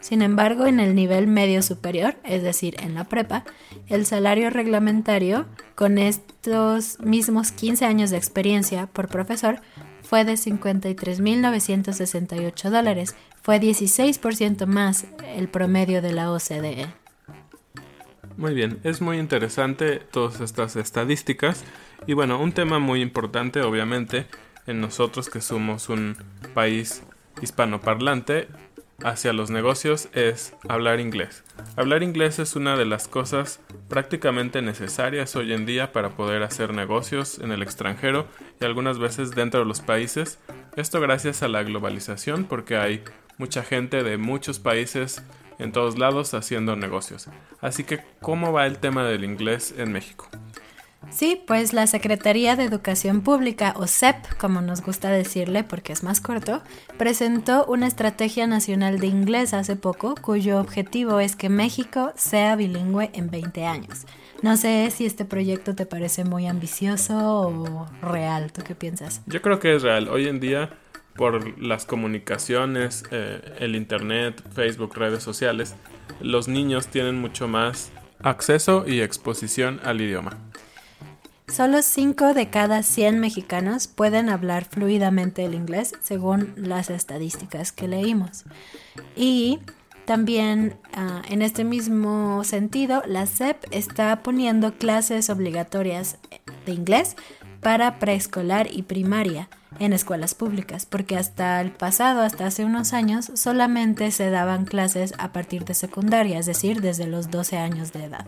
Sin 0.05 0.21
embargo, 0.21 0.67
en 0.67 0.79
el 0.79 0.93
nivel 0.93 1.25
medio 1.25 1.63
superior, 1.63 2.13
es 2.23 2.43
decir, 2.43 2.75
en 2.77 2.93
la 2.93 3.05
prepa, 3.05 3.43
el 3.87 4.05
salario 4.05 4.51
reglamentario, 4.51 5.47
con 5.73 5.97
estos 5.97 6.99
mismos 6.99 7.51
15 7.51 7.85
años 7.85 8.11
de 8.11 8.17
experiencia 8.17 8.85
por 8.85 9.07
profesor, 9.07 9.61
fue 10.03 10.23
de 10.23 10.33
53.968 10.33 12.69
dólares. 12.69 13.15
Fue 13.41 13.59
16% 13.59 14.67
más 14.67 15.07
el 15.35 15.47
promedio 15.47 16.03
de 16.03 16.13
la 16.13 16.31
OCDE. 16.31 16.85
Muy 18.37 18.53
bien, 18.53 18.77
es 18.83 19.01
muy 19.01 19.17
interesante 19.17 19.97
todas 19.97 20.39
estas 20.39 20.75
estadísticas 20.75 21.63
y 22.05 22.13
bueno, 22.13 22.39
un 22.39 22.51
tema 22.51 22.77
muy 22.77 23.01
importante 23.01 23.63
obviamente 23.63 24.27
en 24.67 24.81
nosotros 24.81 25.31
que 25.31 25.41
somos 25.41 25.89
un 25.89 26.15
país 26.53 27.01
hispanoparlante 27.41 28.47
hacia 29.03 29.33
los 29.33 29.49
negocios 29.49 30.09
es 30.13 30.53
hablar 30.67 30.99
inglés. 30.99 31.43
Hablar 31.75 32.03
inglés 32.03 32.39
es 32.39 32.55
una 32.55 32.77
de 32.77 32.85
las 32.85 33.07
cosas 33.07 33.59
prácticamente 33.89 34.61
necesarias 34.61 35.35
hoy 35.35 35.53
en 35.53 35.65
día 35.65 35.91
para 35.91 36.11
poder 36.11 36.43
hacer 36.43 36.73
negocios 36.73 37.39
en 37.39 37.51
el 37.51 37.61
extranjero 37.61 38.27
y 38.59 38.65
algunas 38.65 38.99
veces 38.99 39.31
dentro 39.31 39.61
de 39.61 39.65
los 39.65 39.81
países. 39.81 40.39
Esto 40.75 40.99
gracias 41.01 41.43
a 41.43 41.47
la 41.47 41.63
globalización 41.63 42.45
porque 42.45 42.77
hay 42.77 43.03
mucha 43.37 43.63
gente 43.63 44.03
de 44.03 44.17
muchos 44.17 44.59
países 44.59 45.23
en 45.59 45.71
todos 45.71 45.97
lados 45.97 46.33
haciendo 46.33 46.75
negocios. 46.75 47.27
Así 47.61 47.83
que, 47.83 48.01
¿cómo 48.21 48.51
va 48.51 48.65
el 48.65 48.77
tema 48.77 49.03
del 49.05 49.23
inglés 49.23 49.73
en 49.77 49.91
México? 49.91 50.27
Sí, 51.09 51.41
pues 51.47 51.73
la 51.73 51.87
Secretaría 51.87 52.55
de 52.55 52.63
Educación 52.63 53.21
Pública, 53.21 53.73
o 53.77 53.87
SEP, 53.87 54.15
como 54.37 54.61
nos 54.61 54.81
gusta 54.81 55.09
decirle 55.09 55.63
porque 55.63 55.93
es 55.93 56.03
más 56.03 56.19
corto, 56.19 56.61
presentó 56.97 57.65
una 57.65 57.87
estrategia 57.87 58.47
nacional 58.47 58.99
de 58.99 59.07
inglés 59.07 59.53
hace 59.53 59.75
poco 59.75 60.15
cuyo 60.15 60.59
objetivo 60.59 61.19
es 61.19 61.35
que 61.35 61.49
México 61.49 62.11
sea 62.15 62.55
bilingüe 62.55 63.11
en 63.13 63.29
20 63.29 63.65
años. 63.65 64.05
No 64.41 64.57
sé 64.57 64.91
si 64.91 65.05
este 65.05 65.25
proyecto 65.25 65.75
te 65.75 65.85
parece 65.85 66.23
muy 66.25 66.47
ambicioso 66.47 67.15
o 67.17 67.87
real, 68.01 68.51
¿tú 68.51 68.61
qué 68.63 68.75
piensas? 68.75 69.21
Yo 69.25 69.41
creo 69.41 69.59
que 69.59 69.75
es 69.75 69.81
real. 69.81 70.09
Hoy 70.09 70.27
en 70.27 70.39
día, 70.39 70.71
por 71.15 71.57
las 71.59 71.85
comunicaciones, 71.85 73.03
eh, 73.11 73.41
el 73.59 73.75
Internet, 73.75 74.43
Facebook, 74.53 74.95
redes 74.95 75.23
sociales, 75.23 75.75
los 76.19 76.47
niños 76.47 76.87
tienen 76.87 77.19
mucho 77.19 77.47
más 77.47 77.91
acceso 78.21 78.85
y 78.87 79.01
exposición 79.01 79.79
al 79.83 80.01
idioma. 80.01 80.37
Solo 81.55 81.81
5 81.81 82.33
de 82.33 82.49
cada 82.49 82.83
100 82.83 83.21
mexicanos 83.21 83.87
pueden 83.87 84.27
hablar 84.27 84.65
fluidamente 84.65 85.45
el 85.45 85.53
inglés 85.53 85.93
según 86.01 86.51
las 86.57 86.89
estadísticas 86.89 87.71
que 87.71 87.87
leímos. 87.87 88.43
Y 89.15 89.59
también 90.03 90.75
ah, 90.93 91.21
en 91.29 91.41
este 91.41 91.63
mismo 91.63 92.43
sentido, 92.43 93.03
la 93.05 93.25
SEP 93.25 93.55
está 93.71 94.21
poniendo 94.21 94.73
clases 94.73 95.29
obligatorias 95.29 96.17
de 96.65 96.73
inglés 96.73 97.15
para 97.61 97.99
preescolar 97.99 98.67
y 98.69 98.81
primaria 98.81 99.47
en 99.79 99.93
escuelas 99.93 100.35
públicas, 100.35 100.85
porque 100.85 101.15
hasta 101.15 101.61
el 101.61 101.71
pasado, 101.71 102.19
hasta 102.19 102.47
hace 102.47 102.65
unos 102.65 102.91
años, 102.91 103.31
solamente 103.33 104.11
se 104.11 104.29
daban 104.29 104.65
clases 104.65 105.13
a 105.19 105.31
partir 105.31 105.63
de 105.63 105.73
secundaria, 105.73 106.37
es 106.37 106.47
decir, 106.47 106.81
desde 106.81 107.07
los 107.07 107.31
12 107.31 107.57
años 107.59 107.93
de 107.93 108.03
edad. 108.03 108.27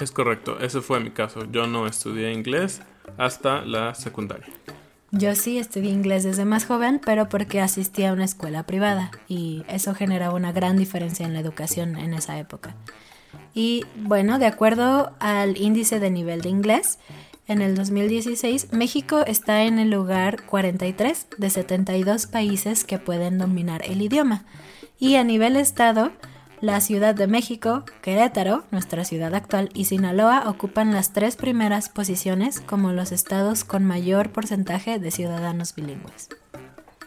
Es 0.00 0.10
correcto, 0.10 0.58
ese 0.60 0.80
fue 0.80 1.00
mi 1.00 1.10
caso. 1.10 1.50
Yo 1.50 1.66
no 1.66 1.86
estudié 1.86 2.32
inglés 2.32 2.82
hasta 3.16 3.62
la 3.62 3.94
secundaria. 3.94 4.46
Yo 5.12 5.34
sí 5.34 5.58
estudié 5.58 5.90
inglés 5.90 6.24
desde 6.24 6.44
más 6.44 6.66
joven, 6.66 7.00
pero 7.04 7.28
porque 7.28 7.60
asistía 7.60 8.10
a 8.10 8.12
una 8.12 8.24
escuela 8.24 8.64
privada 8.64 9.10
y 9.28 9.64
eso 9.68 9.94
generaba 9.94 10.34
una 10.34 10.52
gran 10.52 10.76
diferencia 10.76 11.24
en 11.24 11.32
la 11.32 11.40
educación 11.40 11.96
en 11.96 12.12
esa 12.12 12.38
época. 12.38 12.74
Y 13.54 13.84
bueno, 13.96 14.38
de 14.38 14.46
acuerdo 14.46 15.12
al 15.18 15.56
índice 15.56 16.00
de 16.00 16.10
nivel 16.10 16.42
de 16.42 16.50
inglés, 16.50 16.98
en 17.48 17.62
el 17.62 17.76
2016 17.76 18.72
México 18.72 19.20
está 19.26 19.62
en 19.62 19.78
el 19.78 19.90
lugar 19.90 20.44
43 20.44 21.28
de 21.38 21.50
72 21.50 22.26
países 22.26 22.84
que 22.84 22.98
pueden 22.98 23.38
dominar 23.38 23.82
el 23.86 24.02
idioma. 24.02 24.44
Y 24.98 25.14
a 25.14 25.24
nivel 25.24 25.56
estado, 25.56 26.10
la 26.66 26.80
Ciudad 26.80 27.14
de 27.14 27.28
México, 27.28 27.84
Querétaro, 28.02 28.64
nuestra 28.72 29.04
ciudad 29.04 29.32
actual, 29.36 29.70
y 29.72 29.84
Sinaloa 29.84 30.48
ocupan 30.48 30.92
las 30.92 31.12
tres 31.12 31.36
primeras 31.36 31.88
posiciones 31.88 32.60
como 32.60 32.92
los 32.92 33.12
estados 33.12 33.62
con 33.62 33.84
mayor 33.84 34.30
porcentaje 34.30 34.98
de 34.98 35.12
ciudadanos 35.12 35.76
bilingües. 35.76 36.28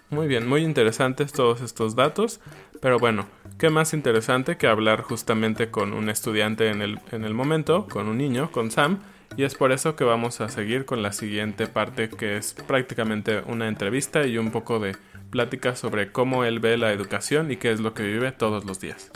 Muy 0.10 0.28
bien, 0.28 0.48
muy 0.48 0.63
interesantes 0.63 1.34
todos 1.34 1.60
estos 1.60 1.98
datos, 1.98 2.39
pero 2.82 3.00
bueno, 3.00 3.28
¿qué 3.58 3.70
más 3.70 3.94
interesante 3.94 4.56
que 4.56 4.66
hablar 4.66 5.01
justamente 5.01 5.70
con 5.70 5.92
un 5.92 6.10
estudiante 6.10 6.70
en 6.70 6.82
el, 6.82 7.00
en 7.12 7.25
el 7.25 7.34
momento, 7.34 7.86
con 7.86 8.08
un 8.08 8.18
niño, 8.18 8.51
con 8.54 8.72
Sam? 8.72 9.00
Y 9.36 9.44
es 9.44 9.56
por 9.56 9.74
eso 9.74 9.98
que 9.98 10.06
vamos 10.06 10.39
a 10.39 10.48
seguir 10.48 10.86
con 10.86 11.04
la 11.04 11.12
siguiente 11.12 11.68
parte 11.68 12.10
que 12.10 12.38
es 12.38 12.54
prácticamente 12.66 13.42
una 13.46 13.68
entrevista 13.68 14.25
y 14.25 14.38
un 14.38 14.51
poco 14.51 14.80
de 14.80 14.96
plática 15.30 15.75
sobre 15.75 16.13
cómo 16.13 16.46
él 16.46 16.60
ve 16.60 16.78
la 16.78 16.94
educación 16.94 17.51
y 17.51 17.58
qué 17.58 17.72
es 17.72 17.82
lo 17.82 17.94
que 17.94 18.04
vive 18.04 18.32
todos 18.32 18.63
los 18.63 18.80
días. 18.80 19.12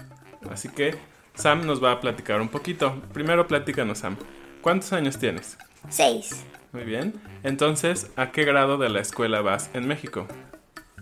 Así 0.51 0.69
que 0.69 0.95
Sam 1.35 1.65
nos 1.65 1.83
va 1.83 1.91
a 1.93 1.99
platicar 1.99 2.41
un 2.41 2.49
poquito. 2.49 3.01
Primero 3.13 3.47
platícanos, 3.47 3.99
Sam. 3.99 4.17
¿Cuántos 4.61 4.93
años 4.93 5.17
tienes? 5.17 5.57
Seis. 5.89 6.45
Muy 6.71 6.83
bien. 6.83 7.13
Entonces, 7.43 8.09
¿a 8.15 8.31
qué 8.31 8.45
grado 8.45 8.77
de 8.77 8.89
la 8.89 8.99
escuela 9.01 9.41
vas 9.41 9.69
en 9.73 9.87
México? 9.87 10.27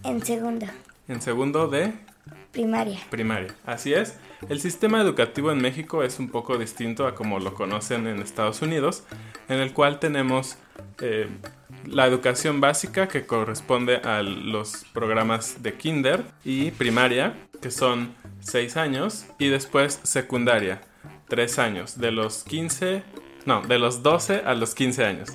En 0.03 0.21
segundo, 0.25 0.65
En 1.07 1.21
segundo 1.21 1.67
de 1.67 1.93
primaria. 2.51 2.99
primaria. 3.09 3.53
Así 3.65 3.93
es. 3.93 4.17
El 4.49 4.59
sistema 4.59 4.99
educativo 4.99 5.51
en 5.51 5.61
México 5.61 6.03
es 6.03 6.19
un 6.19 6.29
poco 6.29 6.57
distinto 6.57 7.05
a 7.05 7.13
como 7.13 7.39
lo 7.39 7.53
conocen 7.53 8.07
en 8.07 8.19
Estados 8.19 8.61
Unidos, 8.61 9.03
en 9.47 9.59
el 9.59 9.71
cual 9.73 9.99
tenemos 9.99 10.57
eh, 10.99 11.27
la 11.85 12.07
educación 12.07 12.59
básica 12.59 13.07
que 13.07 13.25
corresponde 13.27 13.97
a 13.97 14.23
los 14.23 14.85
programas 14.93 15.61
de 15.61 15.75
kinder 15.75 16.23
y 16.43 16.71
primaria, 16.71 17.35
que 17.61 17.69
son 17.69 18.15
6 18.41 18.77
años, 18.77 19.25
y 19.39 19.47
después 19.47 19.99
secundaria, 20.03 20.81
3 21.29 21.59
años, 21.59 21.97
de 21.97 22.11
los 22.11 22.43
15, 22.43 23.03
no, 23.45 23.61
de 23.61 23.79
los 23.79 24.03
12 24.03 24.43
a 24.45 24.53
los 24.53 24.75
15 24.75 25.05
años. 25.05 25.29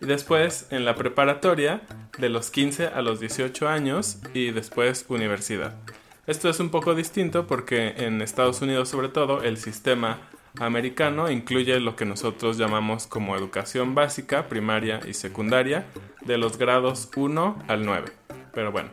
Y 0.00 0.06
después 0.06 0.66
en 0.70 0.84
la 0.84 0.94
preparatoria, 0.94 1.82
de 2.18 2.28
los 2.28 2.50
15 2.50 2.86
a 2.86 3.02
los 3.02 3.20
18 3.20 3.68
años 3.68 4.18
y 4.34 4.50
después 4.50 5.06
universidad. 5.08 5.74
Esto 6.26 6.48
es 6.48 6.60
un 6.60 6.70
poco 6.70 6.94
distinto 6.94 7.46
porque 7.46 7.94
en 7.98 8.20
Estados 8.20 8.62
Unidos 8.62 8.88
sobre 8.88 9.08
todo 9.08 9.42
el 9.42 9.58
sistema 9.58 10.18
americano 10.58 11.30
incluye 11.30 11.78
lo 11.80 11.96
que 11.96 12.04
nosotros 12.04 12.56
llamamos 12.56 13.06
como 13.06 13.36
educación 13.36 13.94
básica, 13.94 14.48
primaria 14.48 15.00
y 15.06 15.14
secundaria 15.14 15.86
de 16.24 16.38
los 16.38 16.58
grados 16.58 17.10
1 17.14 17.64
al 17.68 17.84
9. 17.84 18.12
Pero 18.52 18.72
bueno, 18.72 18.90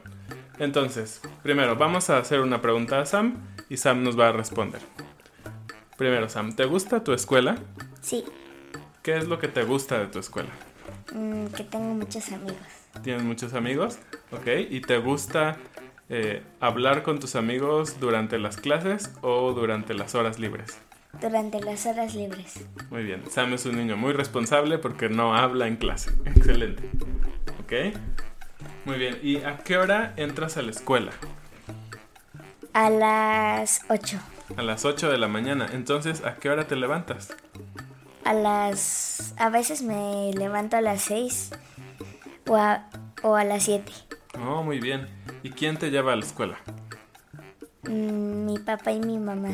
entonces, 0.59 1.21
primero 1.41 1.75
vamos 1.75 2.09
a 2.09 2.17
hacer 2.17 2.39
una 2.41 2.61
pregunta 2.61 2.99
a 3.01 3.05
Sam 3.05 3.35
y 3.69 3.77
Sam 3.77 4.03
nos 4.03 4.17
va 4.19 4.29
a 4.29 4.31
responder. 4.31 4.81
Primero, 5.97 6.27
Sam, 6.29 6.55
¿te 6.55 6.65
gusta 6.65 7.03
tu 7.03 7.13
escuela? 7.13 7.55
Sí, 8.01 8.23
¿Qué 9.03 9.17
es 9.17 9.27
lo 9.27 9.37
que 9.37 9.49
te 9.49 9.63
gusta 9.63 9.99
de 9.99 10.07
tu 10.07 10.19
escuela? 10.19 10.49
mm, 11.13 11.47
que 11.47 11.63
tengo 11.65 11.93
muchos 11.93 12.31
amigos. 12.31 12.57
¿Tienes 13.03 13.23
muchos 13.23 13.53
amigos? 13.53 13.99
¿Ok? 14.31 14.47
¿Y 14.69 14.79
te 14.81 14.97
gusta 14.97 15.57
eh, 16.09 16.41
hablar 16.61 17.03
con 17.03 17.19
tus 17.19 17.35
amigos 17.35 17.99
durante 17.99 18.37
las 18.39 18.55
clases 18.57 19.11
o 19.21 19.51
durante 19.53 19.93
las 19.93 20.15
horas 20.15 20.39
libres? 20.39 20.77
Durante 21.21 21.59
las 21.59 21.85
horas 21.85 22.15
libres. 22.15 22.65
Muy 22.89 23.03
bien. 23.03 23.21
Sam 23.29 23.53
es 23.53 23.65
un 23.65 23.75
niño 23.77 23.97
muy 23.97 24.13
responsable 24.13 24.77
porque 24.77 25.09
no 25.09 25.35
habla 25.35 25.67
en 25.67 25.75
clase. 25.75 26.11
Excelente. 26.25 26.89
¿Ok? 27.59 27.97
Muy 28.85 28.97
bien. 28.97 29.19
¿Y 29.23 29.37
a 29.37 29.57
qué 29.59 29.77
hora 29.77 30.13
entras 30.17 30.57
a 30.57 30.61
la 30.61 30.71
escuela? 30.71 31.11
A 32.73 32.89
las 32.89 33.81
8. 33.89 34.19
A 34.57 34.61
las 34.61 34.83
8 34.83 35.09
de 35.09 35.17
la 35.17 35.27
mañana. 35.27 35.67
Entonces, 35.71 36.23
¿a 36.25 36.35
qué 36.35 36.49
hora 36.49 36.67
te 36.67 36.75
levantas? 36.75 37.35
A 38.25 38.33
las... 38.33 39.33
A 39.37 39.49
veces 39.49 39.81
me 39.83 40.31
levanto 40.33 40.75
a 40.75 40.81
las 40.81 41.01
6 41.03 41.51
o 42.47 42.55
a, 42.55 42.89
o 43.21 43.35
a 43.35 43.43
las 43.43 43.63
7. 43.63 43.91
Oh, 44.45 44.63
muy 44.63 44.79
bien. 44.79 45.07
¿Y 45.43 45.51
quién 45.51 45.77
te 45.77 45.89
lleva 45.89 46.13
a 46.13 46.15
la 46.15 46.25
escuela? 46.25 46.57
Mm, 47.83 48.45
mi 48.45 48.59
papá 48.59 48.91
y 48.91 48.99
mi 48.99 49.17
mamá. 49.17 49.49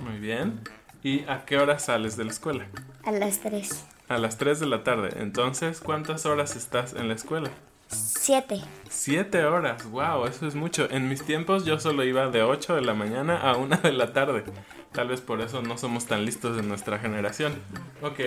Muy 0.00 0.18
bien. 0.18 0.60
¿Y 1.04 1.24
a 1.28 1.44
qué 1.44 1.58
hora 1.58 1.78
sales 1.78 2.16
de 2.16 2.24
la 2.24 2.30
escuela? 2.30 2.66
A 3.04 3.12
las 3.12 3.40
3. 3.40 3.84
A 4.08 4.18
las 4.18 4.38
3 4.38 4.58
de 4.60 4.66
la 4.66 4.82
tarde. 4.82 5.10
Entonces, 5.16 5.80
¿cuántas 5.80 6.26
horas 6.26 6.56
estás 6.56 6.94
en 6.94 7.08
la 7.08 7.14
escuela? 7.14 7.50
7. 7.94 8.60
Siete 8.88 9.44
horas, 9.44 9.84
wow, 9.90 10.26
eso 10.26 10.46
es 10.46 10.54
mucho. 10.54 10.88
En 10.90 11.08
mis 11.08 11.22
tiempos 11.22 11.64
yo 11.64 11.78
solo 11.80 12.04
iba 12.04 12.28
de 12.28 12.42
8 12.42 12.74
de 12.76 12.82
la 12.82 12.94
mañana 12.94 13.38
a 13.38 13.56
1 13.56 13.78
de 13.82 13.92
la 13.92 14.12
tarde. 14.12 14.44
Tal 14.92 15.08
vez 15.08 15.20
por 15.20 15.40
eso 15.40 15.62
no 15.62 15.78
somos 15.78 16.06
tan 16.06 16.24
listos 16.24 16.58
en 16.58 16.68
nuestra 16.68 16.98
generación. 16.98 17.54
Ok, 18.02 18.20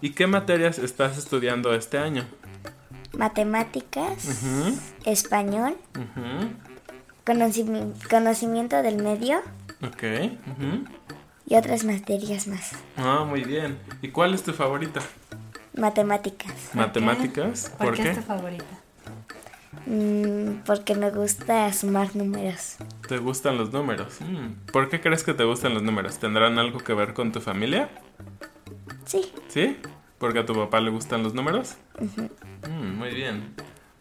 ¿y 0.00 0.10
qué 0.10 0.26
materias 0.26 0.78
estás 0.78 1.18
estudiando 1.18 1.74
este 1.74 1.98
año? 1.98 2.24
Matemáticas, 3.16 4.44
español, 5.04 5.76
conocimiento 8.08 8.82
del 8.82 9.02
medio 9.02 9.40
Ok, 9.82 10.02
y 11.46 11.54
otras 11.54 11.84
materias 11.84 12.46
más. 12.48 12.72
Ah, 12.96 13.24
muy 13.26 13.44
bien. 13.44 13.78
¿Y 14.02 14.08
cuál 14.08 14.34
es 14.34 14.42
tu 14.42 14.52
favorita? 14.52 15.00
Matemáticas. 15.74 16.52
¿Matemáticas? 16.74 17.70
¿Por, 17.78 17.88
¿Por 17.88 17.96
qué 17.96 18.02
qué? 18.02 18.10
es 18.10 18.16
tu 18.16 18.22
favorita? 18.22 18.64
Mm, 19.88 20.64
porque 20.66 20.94
me 20.94 21.10
gusta 21.10 21.72
sumar 21.72 22.14
números. 22.14 22.76
¿Te 23.08 23.16
gustan 23.18 23.56
los 23.56 23.72
números? 23.72 24.20
Mm, 24.20 24.70
¿Por 24.70 24.90
qué 24.90 25.00
crees 25.00 25.24
que 25.24 25.32
te 25.32 25.44
gustan 25.44 25.72
los 25.72 25.82
números? 25.82 26.18
¿Tendrán 26.18 26.58
algo 26.58 26.78
que 26.80 26.92
ver 26.92 27.14
con 27.14 27.32
tu 27.32 27.40
familia? 27.40 27.88
Sí, 29.06 29.32
¿Sí? 29.48 29.78
¿Porque 30.18 30.40
a 30.40 30.46
tu 30.46 30.52
papá 30.54 30.80
le 30.80 30.90
gustan 30.90 31.22
los 31.22 31.32
números? 31.32 31.76
Mm, 32.68 32.98
muy 32.98 33.14
bien, 33.14 33.54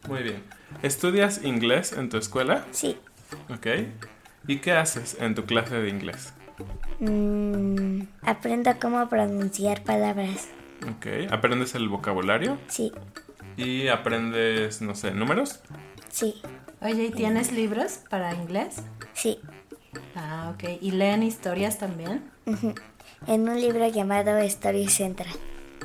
muy 0.09 0.23
bien. 0.23 0.43
¿Estudias 0.83 1.43
inglés 1.45 1.93
en 1.93 2.09
tu 2.09 2.17
escuela? 2.17 2.65
sí. 2.71 2.97
Ok. 3.49 3.67
¿Y 4.47 4.59
qué 4.59 4.71
haces 4.71 5.17
en 5.19 5.35
tu 5.35 5.43
clase 5.45 5.75
de 5.75 5.89
inglés? 5.89 6.33
Mm, 6.99 8.03
aprendo 8.21 8.71
cómo 8.81 9.07
pronunciar 9.09 9.83
palabras. 9.83 10.47
Ok. 10.83 11.29
¿Aprendes 11.31 11.75
el 11.75 11.89
vocabulario? 11.89 12.57
Sí, 12.67 12.91
¿Y 13.57 13.87
aprendes, 13.87 14.81
no 14.81 14.95
sé, 14.95 15.11
números? 15.11 15.59
sí, 16.09 16.41
Oye, 16.79 17.05
¿y 17.05 17.11
tienes 17.11 17.51
libros 17.51 18.01
para 18.09 18.33
inglés? 18.35 18.77
sí. 19.13 19.39
Ah, 20.15 20.53
ok. 20.53 20.77
¿Y 20.81 20.91
leen 20.91 21.23
historias 21.23 21.79
también? 21.79 22.29
En 23.25 23.49
un 23.49 23.59
libro 23.59 23.87
llamado 23.87 24.37
Story 24.39 24.87
Central. 24.89 25.33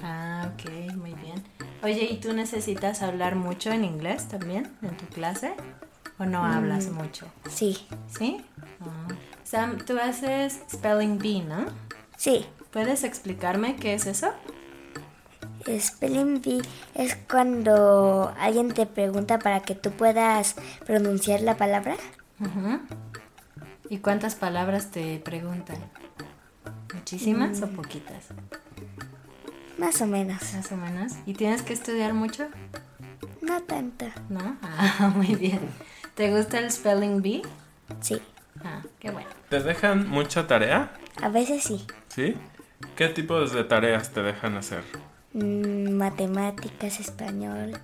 Ah, 0.02 0.50
ok, 0.52 0.94
muy 0.96 1.14
bien. 1.14 1.42
Oye, 1.82 2.04
¿y 2.10 2.18
tú 2.20 2.32
necesitas 2.34 3.02
hablar 3.02 3.36
mucho 3.36 3.70
en 3.72 3.84
inglés 3.84 4.28
también 4.28 4.70
en 4.82 4.96
tu 4.96 5.06
clase? 5.06 5.54
¿O 6.18 6.26
no 6.26 6.44
hablas 6.44 6.88
mucho? 6.90 7.26
Sí, 7.48 7.78
¿Sí? 8.18 8.44
Ah. 8.80 9.08
Sam, 9.44 9.78
tú 9.84 9.98
haces 9.98 10.60
Spelling 10.70 11.18
Bee, 11.18 11.42
¿no? 11.42 11.66
sí. 12.16 12.44
¿Puedes 12.70 13.04
explicarme 13.04 13.76
qué 13.76 13.92
es 13.94 14.06
eso? 14.06 14.32
Spelling 15.78 16.40
Bee 16.42 16.62
es 16.94 17.16
cuando 17.30 18.34
alguien 18.38 18.72
te 18.72 18.86
pregunta 18.86 19.38
para 19.38 19.60
que 19.60 19.74
tú 19.74 19.90
puedas 19.90 20.56
pronunciar 20.86 21.40
la 21.40 21.56
palabra. 21.56 21.96
¿Y 23.88 23.98
cuántas 23.98 24.34
palabras 24.34 24.90
te 24.90 25.18
preguntan? 25.18 25.76
¿Muchísimas 26.94 27.62
o 27.62 27.68
poquitas? 27.68 28.26
Más 29.78 30.00
o 30.00 30.06
menos. 30.06 30.54
Más 30.54 30.72
o 30.72 30.76
menos. 30.76 31.12
¿Y 31.26 31.34
tienes 31.34 31.62
que 31.62 31.72
estudiar 31.72 32.14
mucho? 32.14 32.48
No 33.40 33.62
tanto. 33.62 34.06
¿No? 34.28 34.56
Ah, 34.62 35.12
muy 35.14 35.34
bien. 35.34 35.60
¿Te 36.14 36.34
gusta 36.34 36.58
el 36.58 36.70
Spelling 36.70 37.22
Bee? 37.22 37.42
Sí. 38.00 38.20
Ah, 38.64 38.82
qué 38.98 39.10
bueno. 39.10 39.28
¿Te 39.48 39.60
dejan 39.60 40.08
mucha 40.08 40.46
tarea? 40.46 40.92
A 41.20 41.28
veces 41.28 41.64
sí. 41.64 41.86
¿Sí? 42.08 42.36
¿Qué 42.96 43.08
tipos 43.08 43.52
de 43.52 43.64
tareas 43.64 44.10
te 44.10 44.22
dejan 44.22 44.56
hacer? 44.56 44.82
Mm, 45.34 45.92
matemáticas, 45.92 47.00
español. 47.00 47.78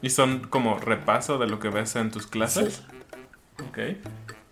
¿Y 0.00 0.10
son 0.10 0.40
como 0.48 0.78
repaso 0.78 1.38
de 1.38 1.46
lo 1.46 1.58
que 1.58 1.68
ves 1.68 1.96
en 1.96 2.10
tus 2.10 2.26
clases? 2.26 2.76
Sí. 2.76 3.62
Ok. 3.68 3.78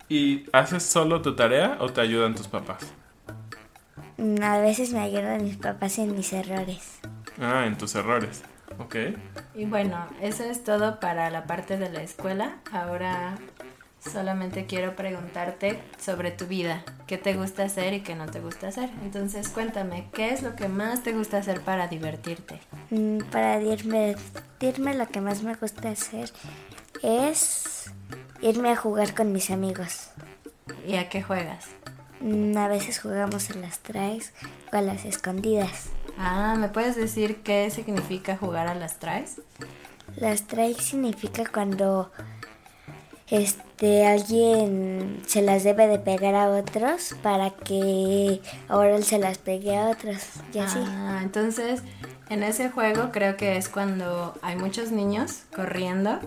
¿Y 0.08 0.44
haces 0.52 0.82
solo 0.82 1.22
tu 1.22 1.34
tarea 1.34 1.78
o 1.80 1.88
te 1.90 2.00
ayudan 2.00 2.34
tus 2.34 2.48
papás? 2.48 2.92
Mm, 4.18 4.42
A 4.42 4.58
veces 4.60 4.92
me 4.92 5.00
ayudan 5.00 5.44
mis 5.44 5.56
papás 5.56 5.98
en 5.98 6.14
mis 6.14 6.32
errores. 6.32 6.98
Ah, 7.40 7.64
en 7.66 7.76
tus 7.78 7.94
errores. 7.94 8.42
Ok. 8.78 8.96
Y 9.54 9.64
bueno, 9.64 10.06
eso 10.20 10.44
es 10.44 10.64
todo 10.64 11.00
para 11.00 11.30
la 11.30 11.44
parte 11.44 11.78
de 11.78 11.90
la 11.90 12.02
escuela. 12.02 12.56
Ahora 12.72 13.36
solamente 14.10 14.66
quiero 14.66 14.94
preguntarte 14.96 15.80
sobre 15.98 16.30
tu 16.30 16.46
vida. 16.46 16.82
¿Qué 17.06 17.18
te 17.18 17.34
gusta 17.34 17.64
hacer 17.64 17.92
y 17.94 18.00
qué 18.00 18.14
no 18.14 18.26
te 18.26 18.40
gusta 18.40 18.68
hacer? 18.68 18.90
Entonces 19.02 19.48
cuéntame, 19.48 20.08
¿qué 20.12 20.30
es 20.30 20.42
lo 20.42 20.54
que 20.56 20.68
más 20.68 21.02
te 21.02 21.12
gusta 21.12 21.38
hacer 21.38 21.60
para 21.60 21.88
divertirte? 21.88 22.60
Mm, 22.90 23.18
Para 23.30 23.58
divertirme 23.58 24.94
lo 24.94 25.06
que 25.08 25.20
más 25.20 25.42
me 25.42 25.54
gusta 25.54 25.90
hacer 25.90 26.30
es 27.02 27.90
irme 28.40 28.70
a 28.70 28.76
jugar 28.76 29.14
con 29.14 29.32
mis 29.32 29.50
amigos. 29.50 30.08
¿Y 30.86 30.96
a 30.96 31.08
qué 31.08 31.22
juegas? 31.22 31.66
Mm, 32.20 32.56
A 32.56 32.68
veces 32.68 32.98
jugamos 33.00 33.50
a 33.50 33.54
las 33.54 33.78
traes 33.80 34.32
o 34.72 34.76
a 34.76 34.80
las 34.82 35.04
escondidas. 35.04 35.90
Ah, 36.18 36.54
¿me 36.58 36.68
puedes 36.68 36.96
decir 36.96 37.42
qué 37.42 37.70
significa 37.70 38.36
jugar 38.36 38.68
a 38.68 38.74
las 38.74 38.98
traes? 38.98 39.40
Las 40.16 40.46
traes 40.46 40.78
significa 40.78 41.44
cuando 41.52 42.10
este 43.30 44.06
alguien 44.06 45.22
se 45.26 45.42
las 45.42 45.64
debe 45.64 45.88
de 45.88 45.98
pegar 45.98 46.34
a 46.34 46.48
otros 46.50 47.14
para 47.22 47.50
que 47.50 48.40
ahora 48.68 48.96
él 48.96 49.04
se 49.04 49.18
las 49.18 49.38
pegue 49.38 49.76
a 49.76 49.88
otros 49.88 50.18
y 50.52 50.58
así. 50.58 50.78
Ah, 50.82 51.20
entonces 51.22 51.82
en 52.28 52.42
ese 52.42 52.70
juego 52.70 53.10
creo 53.12 53.36
que 53.36 53.56
es 53.56 53.68
cuando 53.68 54.34
hay 54.42 54.56
muchos 54.56 54.92
niños 54.92 55.42
corriendo 55.54 56.20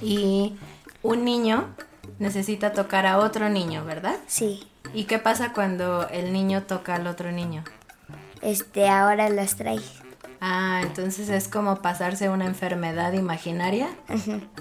y 0.00 0.56
un 1.02 1.24
niño 1.24 1.68
necesita 2.18 2.72
tocar 2.72 3.06
a 3.06 3.18
otro 3.18 3.48
niño, 3.48 3.84
¿verdad? 3.84 4.16
Sí. 4.26 4.66
¿Y 4.94 5.04
qué 5.04 5.18
pasa 5.18 5.52
cuando 5.52 6.08
el 6.08 6.32
niño 6.32 6.64
toca 6.64 6.96
al 6.96 7.06
otro 7.06 7.32
niño? 7.32 7.64
Este 8.40 8.88
ahora 8.88 9.28
las 9.28 9.56
traes. 9.56 10.01
Ah, 10.44 10.80
entonces 10.82 11.28
es 11.28 11.46
como 11.46 11.82
pasarse 11.82 12.28
una 12.28 12.46
enfermedad 12.46 13.12
imaginaria. 13.12 13.88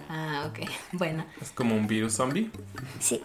Ah, 0.09 0.45
ok. 0.47 0.59
Bueno. 0.91 1.25
Es 1.41 1.49
como 1.49 1.75
un 1.75 1.87
virus 1.87 2.13
zombie. 2.13 2.51
Sí. 2.99 3.19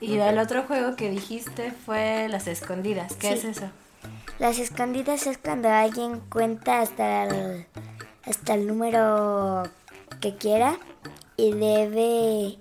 Y 0.00 0.16
el 0.16 0.38
otro 0.38 0.62
juego 0.62 0.96
que 0.96 1.10
dijiste 1.10 1.70
fue 1.84 2.28
las 2.30 2.46
escondidas. 2.46 3.14
¿Qué 3.16 3.28
Sí. 3.28 3.34
es 3.34 3.44
eso? 3.58 3.70
Las 4.38 4.58
escondidas 4.58 5.26
es 5.26 5.36
cuando 5.36 5.68
alguien 5.68 6.20
cuenta 6.30 6.80
hasta 6.80 7.24
el, 7.24 7.66
hasta 8.24 8.54
el 8.54 8.66
número 8.66 9.64
que 10.20 10.34
quiera 10.36 10.78
y 11.36 11.52
debe 11.52 12.58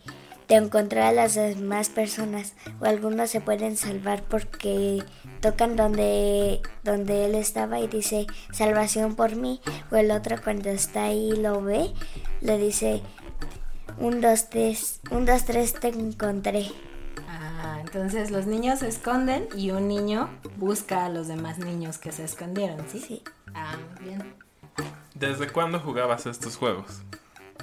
de 0.49 0.55
encontrar 0.55 1.03
a 1.05 1.11
las 1.13 1.35
demás 1.35 1.87
personas 1.87 2.53
o 2.81 2.85
algunos 2.85 3.29
se 3.29 3.39
pueden 3.39 3.77
salvar 3.77 4.23
porque 4.23 5.01
tocan 5.41 5.75
donde 5.75 6.61
donde 6.83 7.25
él 7.25 7.35
estaba 7.35 7.79
y 7.79 7.87
dice 7.87 8.27
salvación 8.51 9.15
por 9.15 9.35
mí 9.35 9.59
o 9.91 9.95
el 9.95 10.11
otro 10.11 10.37
cuando 10.41 10.69
está 10.69 11.05
ahí 11.05 11.31
lo 11.35 11.61
ve 11.61 11.91
le 12.41 12.57
dice 12.57 13.01
un 13.97 14.21
dos 14.21 14.49
tres 14.49 15.01
un 15.11 15.25
dos 15.25 15.45
tres 15.45 15.73
te 15.73 15.89
encontré 15.89 16.67
Ah, 17.27 17.77
entonces 17.79 18.31
los 18.31 18.47
niños 18.47 18.79
se 18.79 18.87
esconden 18.87 19.47
y 19.55 19.71
un 19.71 19.87
niño 19.87 20.29
busca 20.57 21.05
a 21.05 21.09
los 21.09 21.27
demás 21.27 21.59
niños 21.59 21.99
que 21.99 22.11
se 22.11 22.23
escondieron, 22.23 22.79
¿sí? 22.89 22.99
Sí. 22.99 23.23
Ah, 23.53 23.75
bien. 23.99 24.33
¿Desde 25.13 25.47
cuándo 25.47 25.79
jugabas 25.79 26.25
estos 26.25 26.57
juegos? 26.57 27.03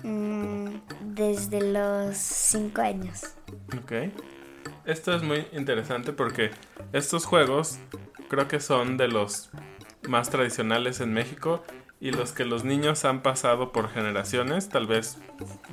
Mm, 0.04 0.68
desde 1.00 1.72
los 1.72 2.16
cinco 2.16 2.82
años 2.82 3.34
Ok. 3.76 3.92
Esto 4.88 5.14
es 5.14 5.22
muy 5.22 5.46
interesante 5.52 6.14
porque 6.14 6.50
estos 6.94 7.26
juegos 7.26 7.78
creo 8.30 8.48
que 8.48 8.58
son 8.58 8.96
de 8.96 9.06
los 9.08 9.50
más 10.08 10.30
tradicionales 10.30 11.00
en 11.00 11.12
México 11.12 11.62
y 12.00 12.10
los 12.10 12.32
que 12.32 12.46
los 12.46 12.64
niños 12.64 13.04
han 13.04 13.20
pasado 13.22 13.70
por 13.70 13.90
generaciones, 13.90 14.70
tal 14.70 14.86
vez 14.86 15.18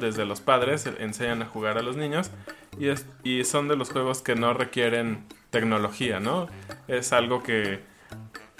desde 0.01 0.25
los 0.25 0.41
padres 0.41 0.86
e- 0.86 0.95
enseñan 1.01 1.41
a 1.41 1.45
jugar 1.45 1.78
a 1.78 1.82
los 1.82 1.95
niños 1.95 2.30
y, 2.78 2.89
es- 2.89 3.06
y 3.23 3.45
son 3.45 3.69
de 3.69 3.78
los 3.78 3.89
juegos 3.89 4.21
que 4.21 4.36
no 4.36 4.54
requieren 4.54 5.23
tecnología, 5.49 6.19
¿no? 6.19 6.47
Es 6.89 7.13
algo 7.13 7.41
que 7.41 7.80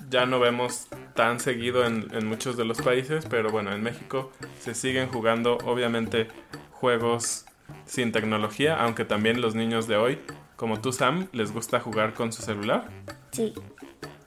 ya 0.10 0.26
no 0.26 0.40
vemos 0.40 0.88
tan 1.16 1.42
seguido 1.42 1.86
en, 1.86 2.08
en 2.16 2.28
muchos 2.28 2.56
de 2.56 2.64
los 2.64 2.82
países, 2.82 3.26
pero 3.30 3.50
bueno, 3.50 3.74
en 3.74 3.84
México 3.84 4.32
se 4.62 4.74
siguen 4.74 5.10
jugando 5.10 5.58
obviamente 5.66 6.30
juegos 6.72 7.46
sin 7.86 8.12
tecnología, 8.12 8.80
aunque 8.80 9.06
también 9.06 9.42
los 9.42 9.56
niños 9.56 9.88
de 9.88 9.98
hoy, 9.98 10.20
como 10.56 10.82
tú 10.82 10.92
Sam, 10.92 11.28
les 11.32 11.52
gusta 11.52 11.80
jugar 11.80 12.14
con 12.14 12.32
su 12.32 12.42
celular. 12.42 12.90
sí 13.32 13.54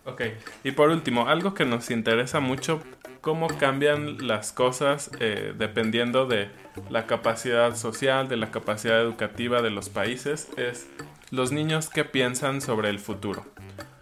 Ok, 0.08 0.22
y 0.64 0.70
por 0.70 0.88
último, 0.88 1.28
algo 1.28 1.52
que 1.52 1.66
nos 1.66 1.90
interesa 1.90 2.40
mucho, 2.40 2.80
cómo 3.20 3.46
cambian 3.46 4.26
las 4.26 4.52
cosas 4.52 5.10
eh, 5.20 5.52
dependiendo 5.56 6.24
de 6.24 6.48
la 6.88 7.06
capacidad 7.06 7.76
social, 7.76 8.26
de 8.26 8.38
la 8.38 8.50
capacidad 8.50 9.02
educativa 9.02 9.60
de 9.60 9.68
los 9.68 9.90
países, 9.90 10.48
es 10.56 10.88
los 11.30 11.52
niños 11.52 11.90
qué 11.90 12.06
piensan 12.06 12.62
sobre 12.62 12.88
el 12.88 13.00
futuro. 13.00 13.44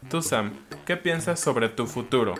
Tú 0.08 0.22
Sam, 0.22 0.52
¿qué 0.84 0.96
piensas 0.96 1.40
sobre 1.40 1.68
tu 1.68 1.88
futuro? 1.88 2.34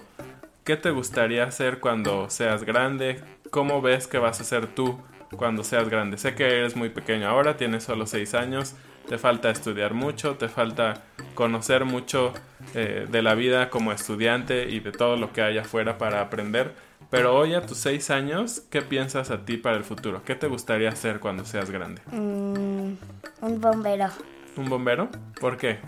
¿Qué 0.63 0.77
te 0.77 0.93
gustaría 0.93 1.43
hacer 1.43 1.81
cuando 1.81 2.31
seas 2.31 2.63
grande? 2.63 3.21
¿Cómo 3.51 3.83
ves 3.83 4.07
que 4.07 4.19
vas 4.19 4.41
a 4.41 4.45
ser 4.45 4.69
tú 4.69 5.01
cuando 5.37 5.65
seas 5.65 5.89
grande? 5.89 6.19
Sé 6.19 6.37
que 6.37 6.45
eres 6.45 6.77
muy 6.77 6.91
pequeño 6.91 7.29
ahora, 7.29 7.57
tienes 7.57 7.83
solo 7.83 8.07
6 8.07 8.35
años, 8.35 8.77
te 9.09 9.19
falta 9.19 9.51
estudiar 9.51 9.95
mucho, 9.95 10.37
te 10.37 10.49
falta 10.49 11.03
conocer 11.35 11.85
mucho 11.85 12.33
eh, 12.75 13.07
de 13.11 13.23
la 13.23 13.35
vida 13.35 13.71
como 13.71 13.93
estudiante 13.93 14.69
y 14.71 14.81
de 14.81 14.93
todo 14.93 15.17
lo 15.17 15.33
que 15.33 15.43
hay 15.43 15.59
afuera 15.59 15.99
para 15.99 16.21
aprender. 16.21 16.75
Pero 17.11 17.37
hoy 17.37 17.55
a 17.55 17.65
tus 17.65 17.79
6 17.79 18.11
años, 18.11 18.63
¿qué 18.71 18.83
piensas 18.83 19.31
a 19.31 19.45
ti 19.45 19.57
para 19.57 19.77
el 19.77 19.85
futuro? 19.85 20.23
¿Qué 20.25 20.35
te 20.35 20.49
gustaría 20.49 20.89
hacer 20.89 21.21
cuando 21.21 21.45
seas 21.45 21.71
grande? 21.71 22.03
Mm, 22.11 22.95
un 23.43 23.61
bombero 23.61 24.09
¿Un 24.57 24.69
bombero? 24.69 25.09
¿Por 25.39 25.57
qué? 25.57 25.79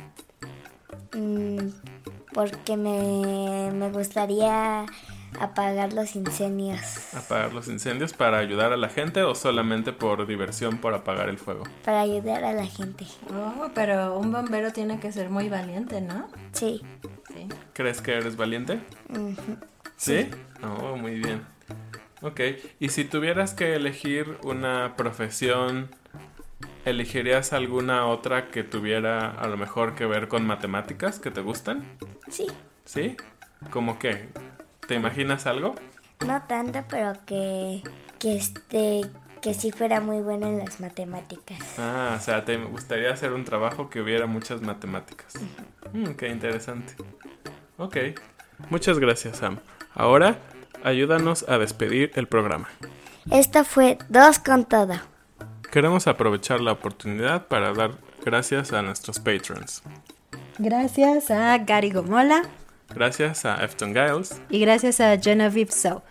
Mm, 1.14 1.70
porque 2.32 2.76
me, 2.76 3.70
me 3.72 3.90
gustaría 3.90 4.84
apagar 5.40 5.92
los 5.92 6.16
incendios 6.16 6.80
¿Apagar 7.14 7.52
los 7.52 7.68
incendios 7.68 8.12
para 8.12 8.38
ayudar 8.38 8.72
a 8.72 8.76
la 8.76 8.88
gente 8.88 9.22
o 9.22 9.34
solamente 9.34 9.92
por 9.92 10.26
diversión 10.26 10.78
por 10.78 10.94
apagar 10.94 11.28
el 11.28 11.38
fuego? 11.38 11.64
para 11.84 12.00
ayudar 12.00 12.44
a 12.44 12.52
la 12.52 12.66
gente. 12.66 13.06
Oh, 13.30 13.68
pero 13.74 14.18
un 14.18 14.32
bombero 14.32 14.72
tiene 14.72 14.98
que 15.00 15.12
ser 15.12 15.30
muy 15.30 15.48
valiente, 15.48 16.00
¿no? 16.00 16.28
Sí. 16.52 16.82
Sí. 17.32 17.48
¿Crees 17.72 18.00
que 18.00 18.14
eres 18.14 18.36
valiente? 18.36 18.80
¿Sí? 19.96 20.30
Oh, 20.62 20.96
muy 20.96 21.14
bien. 21.18 21.42
Ok, 22.22 22.40
y 22.80 22.88
si 22.88 23.04
tuvieras 23.04 23.54
que 23.54 23.74
elegir 23.76 24.38
una 24.42 24.94
profesión, 24.96 25.88
¿elegirías 26.84 27.52
alguna 27.52 28.06
otra 28.06 28.48
que 28.50 28.64
tuviera 28.64 29.30
a 29.30 29.46
lo 29.46 29.56
mejor 29.56 29.94
que 29.94 30.04
ver 30.06 30.26
con 30.26 30.44
matemáticas 30.46 31.20
que 31.20 31.30
te 31.30 31.40
gustan? 31.42 31.84
Sí. 32.28 32.46
¿Sí? 32.84 33.16
¿Cómo 33.70 33.98
qué? 33.98 34.28
¿Te 34.88 34.94
imaginas 34.94 35.46
algo? 35.46 35.74
No 36.26 36.42
tanto, 36.48 36.82
pero 36.88 37.12
que, 37.26 37.82
que 38.18 38.36
este 38.36 39.02
que 39.42 39.52
sí 39.52 39.70
fuera 39.70 40.00
muy 40.00 40.20
buena 40.20 40.48
en 40.48 40.58
las 40.58 40.80
matemáticas. 40.80 41.58
Ah, 41.78 42.16
o 42.18 42.20
sea, 42.22 42.46
te 42.46 42.56
gustaría 42.56 43.12
hacer 43.12 43.34
un 43.34 43.44
trabajo 43.44 43.90
que 43.90 44.00
hubiera 44.00 44.26
muchas 44.26 44.62
matemáticas. 44.62 45.34
Mm, 45.92 46.12
qué 46.12 46.28
interesante. 46.30 46.94
Ok, 47.76 47.98
muchas 48.70 48.98
gracias 48.98 49.36
Sam. 49.36 49.58
Ahora, 49.94 50.38
ayúdanos 50.82 51.46
a 51.46 51.58
despedir 51.58 52.10
el 52.14 52.26
programa. 52.26 52.70
Esto 53.30 53.64
fue 53.64 53.98
Dos 54.08 54.38
con 54.38 54.64
Todo. 54.64 54.94
Queremos 55.70 56.06
aprovechar 56.06 56.60
la 56.60 56.72
oportunidad 56.72 57.46
para 57.46 57.74
dar 57.74 57.90
gracias 58.24 58.72
a 58.72 58.80
nuestros 58.80 59.20
patrons. 59.20 59.82
Gracias 60.58 61.30
a 61.30 61.58
Gary 61.58 61.90
Gomola 61.90 62.42
Gracias 62.94 63.44
a 63.44 63.62
Efton 63.64 63.92
Giles. 63.92 64.40
y 64.50 64.60
gracias 64.60 65.00
a 65.00 65.16
Genevieve 65.18 65.70
So. 65.70 66.02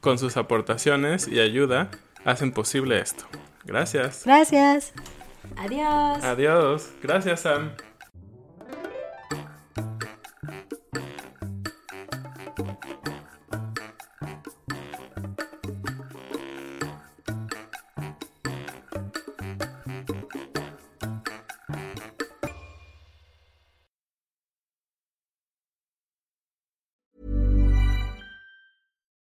Con 0.00 0.18
sus 0.18 0.36
aportaciones 0.36 1.28
y 1.28 1.40
ayuda 1.40 1.90
hacen 2.24 2.52
posible 2.52 2.98
esto. 3.00 3.24
Gracias. 3.64 4.22
Gracias. 4.24 4.92
Adiós. 5.56 6.24
Adiós. 6.24 6.90
Gracias 7.02 7.40
Sam. 7.40 7.72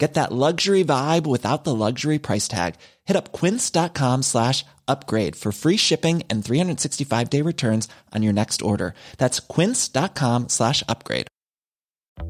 Get 0.00 0.14
that 0.14 0.32
luxury 0.32 0.82
vibe 0.82 1.26
without 1.26 1.64
the 1.64 1.74
luxury 1.74 2.18
price 2.18 2.48
tag. 2.48 2.76
Hit 3.04 3.18
up 3.18 3.32
quince.com 3.32 4.22
slash 4.22 4.64
upgrade 4.88 5.36
for 5.36 5.52
free 5.52 5.76
shipping 5.76 6.22
and 6.30 6.42
365 6.42 7.28
day 7.28 7.42
returns 7.42 7.86
on 8.14 8.22
your 8.22 8.32
next 8.32 8.62
order. 8.62 8.94
That's 9.18 9.40
quince.com 9.40 10.48
slash 10.48 10.82
upgrade. 10.88 11.26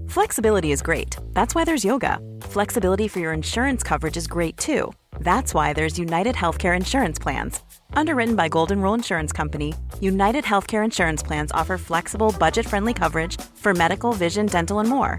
Flexibility 0.08 0.72
is 0.72 0.82
great. 0.82 1.14
That's 1.32 1.54
why 1.54 1.64
there's 1.64 1.84
yoga. 1.84 2.18
Flexibility 2.42 3.06
for 3.06 3.20
your 3.20 3.32
insurance 3.32 3.84
coverage 3.84 4.16
is 4.16 4.26
great 4.26 4.56
too. 4.56 4.92
That's 5.20 5.54
why 5.54 5.72
there's 5.72 5.96
United 5.96 6.34
Healthcare 6.34 6.76
Insurance 6.76 7.20
Plans. 7.20 7.60
Underwritten 7.92 8.34
by 8.34 8.48
Golden 8.48 8.82
Rule 8.82 8.94
Insurance 8.94 9.32
Company, 9.32 9.74
United 10.00 10.44
Healthcare 10.44 10.84
Insurance 10.84 11.22
Plans 11.22 11.52
offer 11.52 11.78
flexible, 11.78 12.34
budget 12.36 12.66
friendly 12.66 12.94
coverage 12.94 13.40
for 13.62 13.74
medical, 13.74 14.12
vision, 14.12 14.46
dental, 14.46 14.80
and 14.80 14.88
more. 14.88 15.18